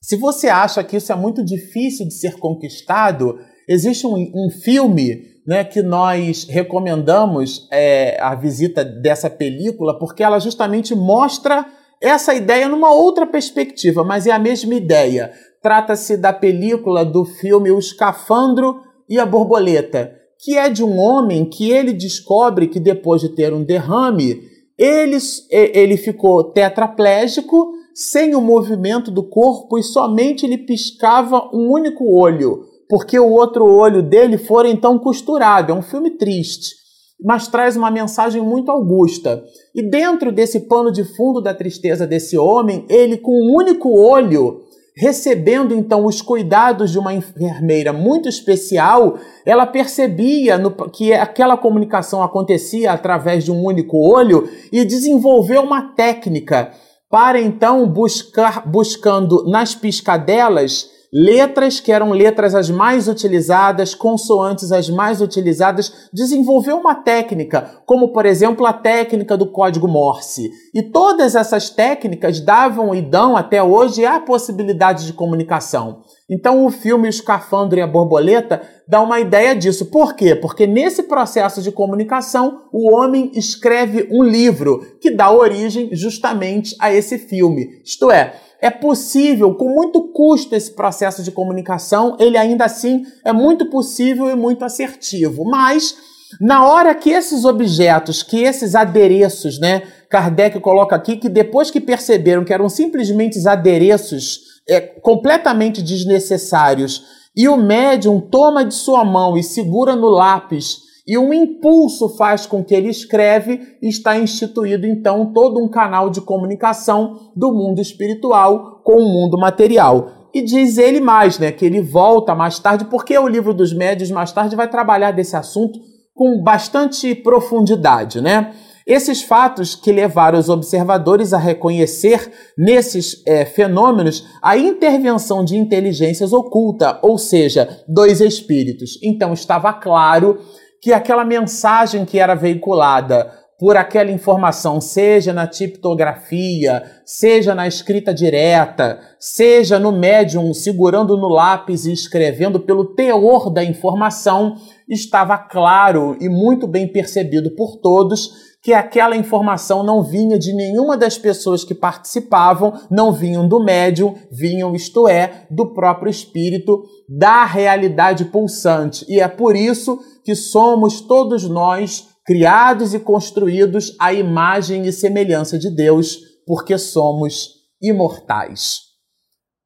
Se 0.00 0.16
você 0.16 0.48
acha 0.48 0.82
que 0.82 0.96
isso 0.96 1.12
é 1.12 1.14
muito 1.14 1.44
difícil 1.44 2.08
de 2.08 2.14
ser 2.14 2.38
conquistado, 2.38 3.38
existe 3.68 4.06
um, 4.06 4.14
um 4.14 4.48
filme 4.50 5.24
né, 5.46 5.62
que 5.62 5.82
nós 5.82 6.46
recomendamos 6.48 7.68
é, 7.70 8.18
a 8.18 8.34
visita 8.34 8.82
dessa 8.82 9.28
película, 9.28 9.98
porque 9.98 10.22
ela 10.22 10.38
justamente 10.38 10.94
mostra 10.94 11.66
essa 12.00 12.34
ideia 12.34 12.68
numa 12.68 12.92
outra 12.92 13.26
perspectiva, 13.26 14.02
mas 14.02 14.26
é 14.26 14.30
a 14.30 14.38
mesma 14.38 14.74
ideia. 14.74 15.32
Trata-se 15.62 16.16
da 16.16 16.32
película 16.32 17.04
do 17.04 17.24
filme 17.24 17.70
O 17.70 17.78
Escafandro 17.78 18.80
e 19.08 19.18
a 19.18 19.26
Borboleta, 19.26 20.16
que 20.38 20.56
é 20.56 20.70
de 20.70 20.82
um 20.82 20.98
homem 20.98 21.44
que 21.44 21.70
ele 21.70 21.92
descobre 21.92 22.68
que 22.68 22.80
depois 22.80 23.20
de 23.20 23.28
ter 23.28 23.52
um 23.52 23.62
derrame, 23.62 24.40
ele, 24.78 25.18
ele 25.50 25.98
ficou 25.98 26.44
tetraplégico, 26.44 27.72
sem 27.94 28.34
o 28.34 28.40
movimento 28.40 29.10
do 29.10 29.22
corpo 29.22 29.78
e 29.78 29.82
somente 29.82 30.46
ele 30.46 30.56
piscava 30.56 31.50
um 31.52 31.70
único 31.70 32.16
olho, 32.16 32.64
porque 32.88 33.18
o 33.18 33.30
outro 33.30 33.66
olho 33.66 34.02
dele 34.02 34.38
fora 34.38 34.68
então 34.68 34.98
costurado. 34.98 35.72
É 35.72 35.74
um 35.74 35.82
filme 35.82 36.12
triste, 36.12 36.76
mas 37.22 37.48
traz 37.48 37.76
uma 37.76 37.90
mensagem 37.90 38.42
muito 38.42 38.70
augusta. 38.70 39.42
E 39.74 39.82
dentro 39.82 40.32
desse 40.32 40.60
pano 40.60 40.90
de 40.90 41.04
fundo 41.04 41.40
da 41.40 41.54
tristeza 41.54 42.06
desse 42.06 42.36
homem, 42.36 42.86
ele 42.88 43.16
com 43.16 43.32
um 43.32 43.54
único 43.54 43.90
olho 43.90 44.62
recebendo 45.00 45.74
então 45.74 46.04
os 46.04 46.20
cuidados 46.20 46.90
de 46.90 46.98
uma 46.98 47.14
enfermeira 47.14 47.92
muito 47.92 48.28
especial, 48.28 49.16
ela 49.46 49.66
percebia 49.66 50.58
no, 50.58 50.70
que 50.90 51.12
aquela 51.12 51.56
comunicação 51.56 52.22
acontecia 52.22 52.92
através 52.92 53.44
de 53.44 53.50
um 53.50 53.64
único 53.64 53.96
olho 53.96 54.48
e 54.70 54.84
desenvolveu 54.84 55.62
uma 55.62 55.94
técnica 55.94 56.72
para 57.08 57.40
então 57.40 57.88
buscar 57.88 58.68
buscando 58.68 59.44
nas 59.48 59.74
piscadelas 59.74 60.99
letras 61.12 61.80
que 61.80 61.90
eram 61.90 62.12
letras 62.12 62.54
as 62.54 62.70
mais 62.70 63.08
utilizadas, 63.08 63.94
consoantes 63.94 64.70
as 64.70 64.88
mais 64.88 65.20
utilizadas, 65.20 66.08
desenvolveu 66.12 66.78
uma 66.78 66.94
técnica, 66.94 67.82
como 67.84 68.12
por 68.12 68.24
exemplo 68.26 68.64
a 68.64 68.72
técnica 68.72 69.36
do 69.36 69.46
código 69.46 69.88
Morse. 69.88 70.50
E 70.74 70.82
todas 70.82 71.34
essas 71.34 71.68
técnicas 71.68 72.40
davam 72.40 72.94
e 72.94 73.02
dão 73.02 73.36
até 73.36 73.62
hoje 73.62 74.04
a 74.04 74.20
possibilidade 74.20 75.06
de 75.06 75.12
comunicação. 75.12 76.02
Então 76.30 76.64
o 76.64 76.70
filme 76.70 77.08
O 77.08 77.10
Escafandro 77.10 77.78
e 77.78 77.82
a 77.82 77.86
Borboleta 77.88 78.62
dá 78.86 79.00
uma 79.00 79.18
ideia 79.18 79.54
disso. 79.54 79.86
Por 79.86 80.14
quê? 80.14 80.36
Porque 80.36 80.64
nesse 80.66 81.02
processo 81.02 81.60
de 81.60 81.72
comunicação, 81.72 82.62
o 82.72 82.88
homem 82.94 83.32
escreve 83.34 84.08
um 84.12 84.22
livro 84.22 84.80
que 85.00 85.10
dá 85.10 85.30
origem 85.32 85.90
justamente 85.92 86.76
a 86.78 86.92
esse 86.92 87.18
filme. 87.18 87.80
Isto 87.84 88.12
é, 88.12 88.34
é 88.60 88.70
possível, 88.70 89.54
com 89.54 89.68
muito 89.70 90.08
custo, 90.12 90.54
esse 90.54 90.72
processo 90.72 91.22
de 91.22 91.32
comunicação, 91.32 92.16
ele 92.20 92.36
ainda 92.36 92.64
assim 92.64 93.04
é 93.24 93.32
muito 93.32 93.66
possível 93.70 94.30
e 94.30 94.36
muito 94.36 94.64
assertivo. 94.64 95.44
Mas, 95.44 95.96
na 96.40 96.66
hora 96.66 96.94
que 96.94 97.10
esses 97.10 97.44
objetos, 97.44 98.22
que 98.22 98.42
esses 98.42 98.74
adereços, 98.74 99.58
né, 99.58 99.82
Kardec 100.10 100.60
coloca 100.60 100.94
aqui 100.94 101.16
que 101.16 101.28
depois 101.28 101.70
que 101.70 101.80
perceberam 101.80 102.44
que 102.44 102.52
eram 102.52 102.68
simplesmente 102.68 103.38
adereços 103.48 104.40
é, 104.68 104.80
completamente 104.80 105.80
desnecessários, 105.80 107.18
e 107.34 107.48
o 107.48 107.56
médium 107.56 108.20
toma 108.20 108.64
de 108.64 108.74
sua 108.74 109.04
mão 109.04 109.36
e 109.36 109.42
segura 109.42 109.94
no 109.94 110.08
lápis 110.08 110.89
e 111.10 111.18
um 111.18 111.34
impulso 111.34 112.08
faz 112.10 112.46
com 112.46 112.62
que 112.62 112.72
ele 112.72 112.88
escreve 112.88 113.76
e 113.82 113.88
está 113.88 114.16
instituído 114.16 114.86
então 114.86 115.32
todo 115.32 115.58
um 115.60 115.68
canal 115.68 116.08
de 116.08 116.20
comunicação 116.20 117.32
do 117.34 117.52
mundo 117.52 117.80
espiritual 117.80 118.80
com 118.84 118.92
o 118.92 119.08
mundo 119.08 119.36
material. 119.36 120.28
E 120.32 120.40
diz 120.40 120.78
ele 120.78 121.00
mais, 121.00 121.36
né, 121.36 121.50
que 121.50 121.66
ele 121.66 121.80
volta 121.80 122.32
mais 122.32 122.60
tarde, 122.60 122.84
porque 122.84 123.18
o 123.18 123.26
livro 123.26 123.52
dos 123.52 123.72
médios 123.72 124.08
mais 124.08 124.30
tarde 124.30 124.54
vai 124.54 124.68
trabalhar 124.70 125.10
desse 125.10 125.34
assunto 125.34 125.80
com 126.14 126.40
bastante 126.44 127.12
profundidade, 127.12 128.20
né? 128.20 128.52
Esses 128.86 129.20
fatos 129.20 129.74
que 129.74 129.90
levaram 129.90 130.38
os 130.38 130.48
observadores 130.48 131.32
a 131.32 131.38
reconhecer 131.38 132.30
nesses 132.56 133.20
é, 133.26 133.44
fenômenos 133.44 134.28
a 134.40 134.56
intervenção 134.56 135.44
de 135.44 135.56
inteligências 135.56 136.32
oculta, 136.32 137.00
ou 137.02 137.18
seja, 137.18 137.82
dois 137.88 138.20
espíritos. 138.20 138.96
Então 139.02 139.32
estava 139.32 139.72
claro 139.72 140.38
que 140.80 140.92
aquela 140.92 141.24
mensagem 141.24 142.04
que 142.04 142.18
era 142.18 142.34
veiculada 142.34 143.40
por 143.58 143.76
aquela 143.76 144.10
informação, 144.10 144.80
seja 144.80 145.34
na 145.34 145.46
tipografia, 145.46 146.82
seja 147.04 147.54
na 147.54 147.68
escrita 147.68 148.14
direta, 148.14 148.98
seja 149.18 149.78
no 149.78 149.92
médium 149.92 150.54
segurando 150.54 151.14
no 151.14 151.28
lápis 151.28 151.84
e 151.84 151.92
escrevendo 151.92 152.60
pelo 152.60 152.94
teor 152.94 153.50
da 153.50 153.62
informação, 153.62 154.56
estava 154.88 155.36
claro 155.36 156.16
e 156.18 156.26
muito 156.26 156.66
bem 156.66 156.88
percebido 156.88 157.50
por 157.50 157.76
todos 157.76 158.49
que 158.62 158.72
aquela 158.74 159.16
informação 159.16 159.82
não 159.82 160.02
vinha 160.02 160.38
de 160.38 160.52
nenhuma 160.52 160.96
das 160.96 161.16
pessoas 161.16 161.64
que 161.64 161.74
participavam, 161.74 162.74
não 162.90 163.12
vinham 163.12 163.48
do 163.48 163.62
médium, 163.62 164.14
vinham, 164.30 164.74
isto 164.74 165.08
é, 165.08 165.46
do 165.50 165.72
próprio 165.72 166.10
espírito, 166.10 166.84
da 167.08 167.44
realidade 167.46 168.26
pulsante. 168.26 169.04
E 169.08 169.18
é 169.18 169.28
por 169.28 169.56
isso 169.56 169.98
que 170.24 170.34
somos 170.34 171.00
todos 171.00 171.48
nós 171.48 172.08
criados 172.26 172.92
e 172.92 173.00
construídos 173.00 173.96
à 173.98 174.12
imagem 174.12 174.86
e 174.86 174.92
semelhança 174.92 175.58
de 175.58 175.70
Deus, 175.70 176.18
porque 176.46 176.76
somos 176.76 177.48
imortais. 177.80 178.80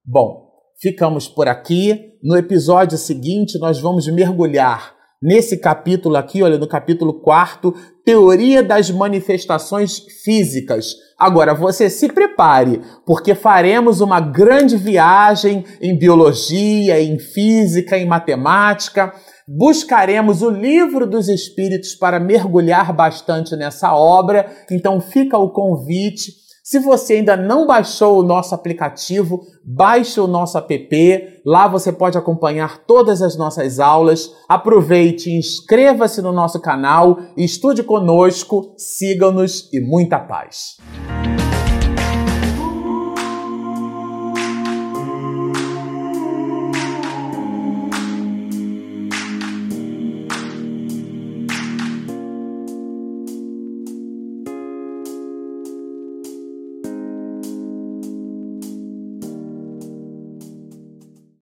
Bom, 0.05 0.51
ficamos 0.81 1.27
por 1.27 1.49
aqui. 1.49 2.13
No 2.23 2.37
episódio 2.37 2.97
seguinte, 2.97 3.59
nós 3.59 3.81
vamos 3.81 4.07
mergulhar 4.07 4.95
nesse 5.25 5.57
capítulo 5.57 6.17
aqui, 6.17 6.43
olha, 6.43 6.59
no 6.59 6.69
capítulo 6.69 7.15
4, 7.15 7.75
Teoria 8.05 8.63
das 8.63 8.91
Manifestações 8.91 10.01
Físicas. 10.23 10.95
Agora, 11.19 11.55
você 11.55 11.89
se 11.89 12.09
prepare, 12.09 12.83
porque 13.07 13.35
faremos 13.35 14.03
uma 14.03 14.21
grande 14.21 14.77
viagem 14.77 15.65
em 15.81 15.99
biologia, 15.99 17.01
em 17.01 17.19
física, 17.19 17.97
em 17.97 18.07
matemática 18.07 19.15
buscaremos 19.47 20.41
o 20.41 20.49
livro 20.49 21.07
dos 21.07 21.29
Espíritos 21.29 21.95
para 21.95 22.19
mergulhar 22.19 22.93
bastante 22.93 23.55
nessa 23.55 23.95
obra. 23.95 24.51
Então 24.71 25.01
fica 25.01 25.37
o 25.37 25.51
convite. 25.51 26.44
Se 26.67 26.79
você 26.79 27.17
ainda 27.17 27.37
não 27.37 27.67
baixou 27.67 28.19
o 28.19 28.23
nosso 28.23 28.55
aplicativo, 28.55 29.43
baixe 29.63 30.19
o 30.19 30.27
nosso 30.27 30.57
app. 30.57 31.43
Lá 31.45 31.69
você 31.69 31.93
pode 31.93 32.17
acompanhar 32.17 32.79
todas 32.87 33.21
as 33.21 33.37
nossas 33.37 33.79
aulas. 33.79 34.35
Aproveite, 34.49 35.31
inscreva-se 35.31 36.23
no 36.23 36.33
nosso 36.33 36.59
canal, 36.59 37.19
estude 37.37 37.83
conosco, 37.83 38.73
siga-nos 38.79 39.71
e 39.75 39.79
muita 39.79 40.19
paz. 40.19 40.79